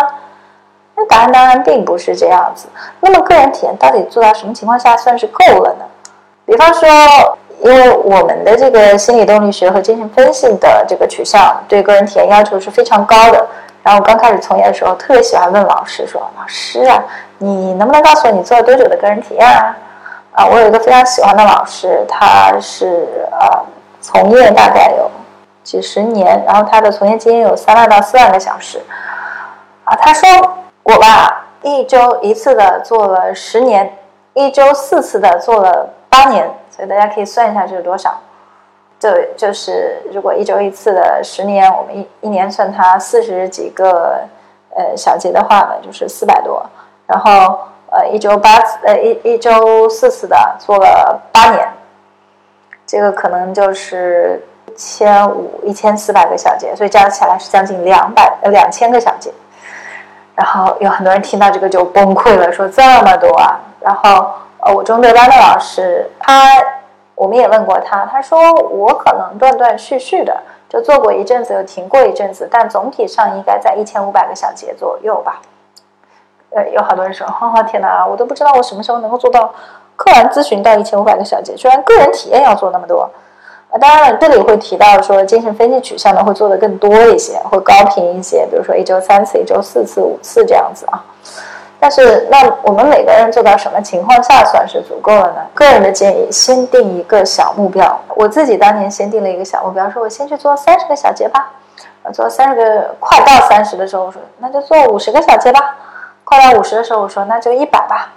[0.95, 2.67] 那答案当然并不是这样子。
[2.99, 5.85] 那么个人体验到底做到什么情况下算是够了呢？
[6.45, 6.88] 比方说，
[7.61, 13.45] 因为我们的这个心理动力学和精神分析的这个取向对个人体验要求是非常高的。
[13.84, 17.03] 然后刚开始从业的时候，特别喜欢问老师说：“老师啊。”
[17.38, 19.76] 你能不能告诉我你做了多久的个人体验啊？
[20.31, 23.61] 啊，我有一个非常喜欢的老师，他是呃
[23.99, 25.11] 从业大概有
[25.61, 28.81] 几十年，然后他的从业经验有三万到四万个小时。
[29.84, 30.27] 啊，他说
[30.86, 33.98] 我吧一周一次的做了十年，
[34.36, 38.16] 一周四次的做了八年，所以大家可以算一下这是多少。
[38.99, 44.20] 这就是如果一周一次的十年，我们一一年算它四十几个
[44.76, 46.64] 呃小节的话呢，就是四百多。
[47.07, 47.57] 然后，
[47.90, 51.68] 呃，一周八次，呃，一一周四次的做了八年，
[52.86, 59.32] 这个可能就是一千五、一千四百个小节，所以加起来是将近两百呃两千个小节。
[60.36, 63.60] 然后有很多人听到这个就崩溃了，说这么多啊！
[63.80, 66.52] 然后，呃，我中队班的老师，他
[67.16, 70.38] 我们也问过他，他说我可能断断续续的
[70.68, 75.40] 就做过一阵子，又停过一阵子，但总体上应该在一千五百个小节左右吧。
[76.49, 79.53] 呃，有好多人说，哈，天哪，我都不知道我什么时候能够做到
[79.95, 83.10] 客完咨询到一千五百个小节，居然个人体验要做那么多。
[83.80, 91.03] 当然了，这里会提到说精神分析取向的会做的更多一些，会高频一些，比如说一周三次、一周四次、五次这样子啊。
[91.77, 95.41] 但是，那我们每个人做到什么情况下算是足够了呢？
[95.53, 97.99] 个人的建议，先定一个小目标。
[98.15, 101.52] 我自己当年先定了一个小目标，说我先去做三十个小节吧。
[102.14, 105.76] 做三十个，快到三十的时候，我说那就做五十个小节吧。
[106.23, 108.14] 快到五十的时候，我说那就一百吧。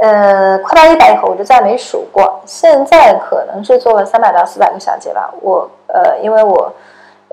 [0.00, 2.40] 呃，快到一百以后，我就再没数过。
[2.46, 5.30] 现在可能是做了三百到四百个小节吧。
[5.42, 6.72] 我呃，因为我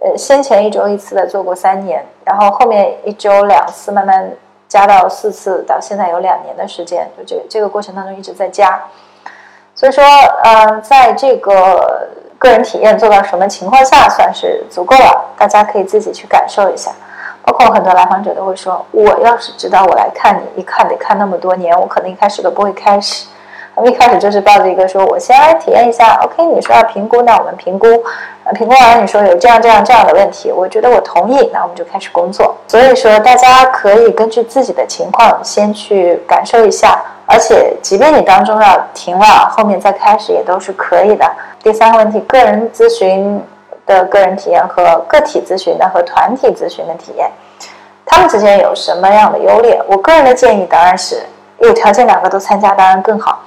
[0.02, 4.30] 呃先前一周一次的做过三年，然后后面一周两次，慢慢
[4.68, 8.78] 加到四次，到现在有两年的时间，就这这个过程当中一直在加。
[9.74, 10.04] 所以说，
[10.44, 15.26] 呃，在这个个人体验做到什么情况下算是足够了？
[15.38, 16.92] 大家可以自己去感受一下。
[17.48, 23.26] 包括很多来访者都会说：“我要是知道我来看你，一看得看那么多年，我可能一开始都不会开始。
[23.74, 26.20] 我们一开始就是抱着一个说，我先来体验一下。
[26.24, 27.88] OK，你说要评估，那我们评估。
[28.44, 32.54] 呃，评估完了，你说有这样这样这样的问题，我觉得我同意，那我们就开始工作。
[32.68, 41.26] 所以说，大家可以根据自己的情况先去感受一下，而且即便你当中要停了，后面再开始也都是可以的。
[41.64, 43.42] 第三个问题，个人咨询。”
[43.88, 47.32] 的个人体验和个体咨询的和团体咨询的体验，
[48.06, 49.82] 他们之间有什么样的优劣？
[49.88, 51.24] 我个人的建议当然是
[51.60, 53.40] 有条件两个都参加当然更好，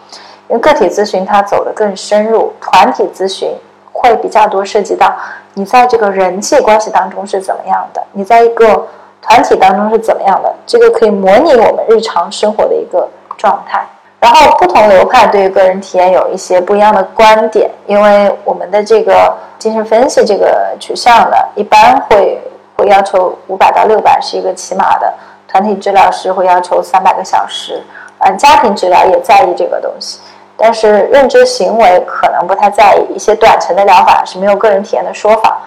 [0.48, 3.54] 因为个体咨询它走得更深入，团体咨询
[3.92, 5.14] 会比较多涉及到
[5.54, 8.88] 你在这个人际关系当中是怎么样的，你在一个
[9.20, 13.06] 团体当中是怎么样的，这个可以模拟我们日常生活的一个
[13.36, 13.86] 状态。
[14.20, 22.38] 然后不同流派对于个人体验有一些不一样的观点，因为我们的这个精神分析这个取向呢，一般会
[22.76, 25.12] 会要求五百到六百是一个起码的，
[25.48, 27.82] 团体治疗师会要求三百个小时，
[28.18, 30.20] 嗯，家庭治疗也在意这个东西，
[30.54, 35.58] 但是认知行为可能不太在意，一些短程的疗法是没有个人体验的说法，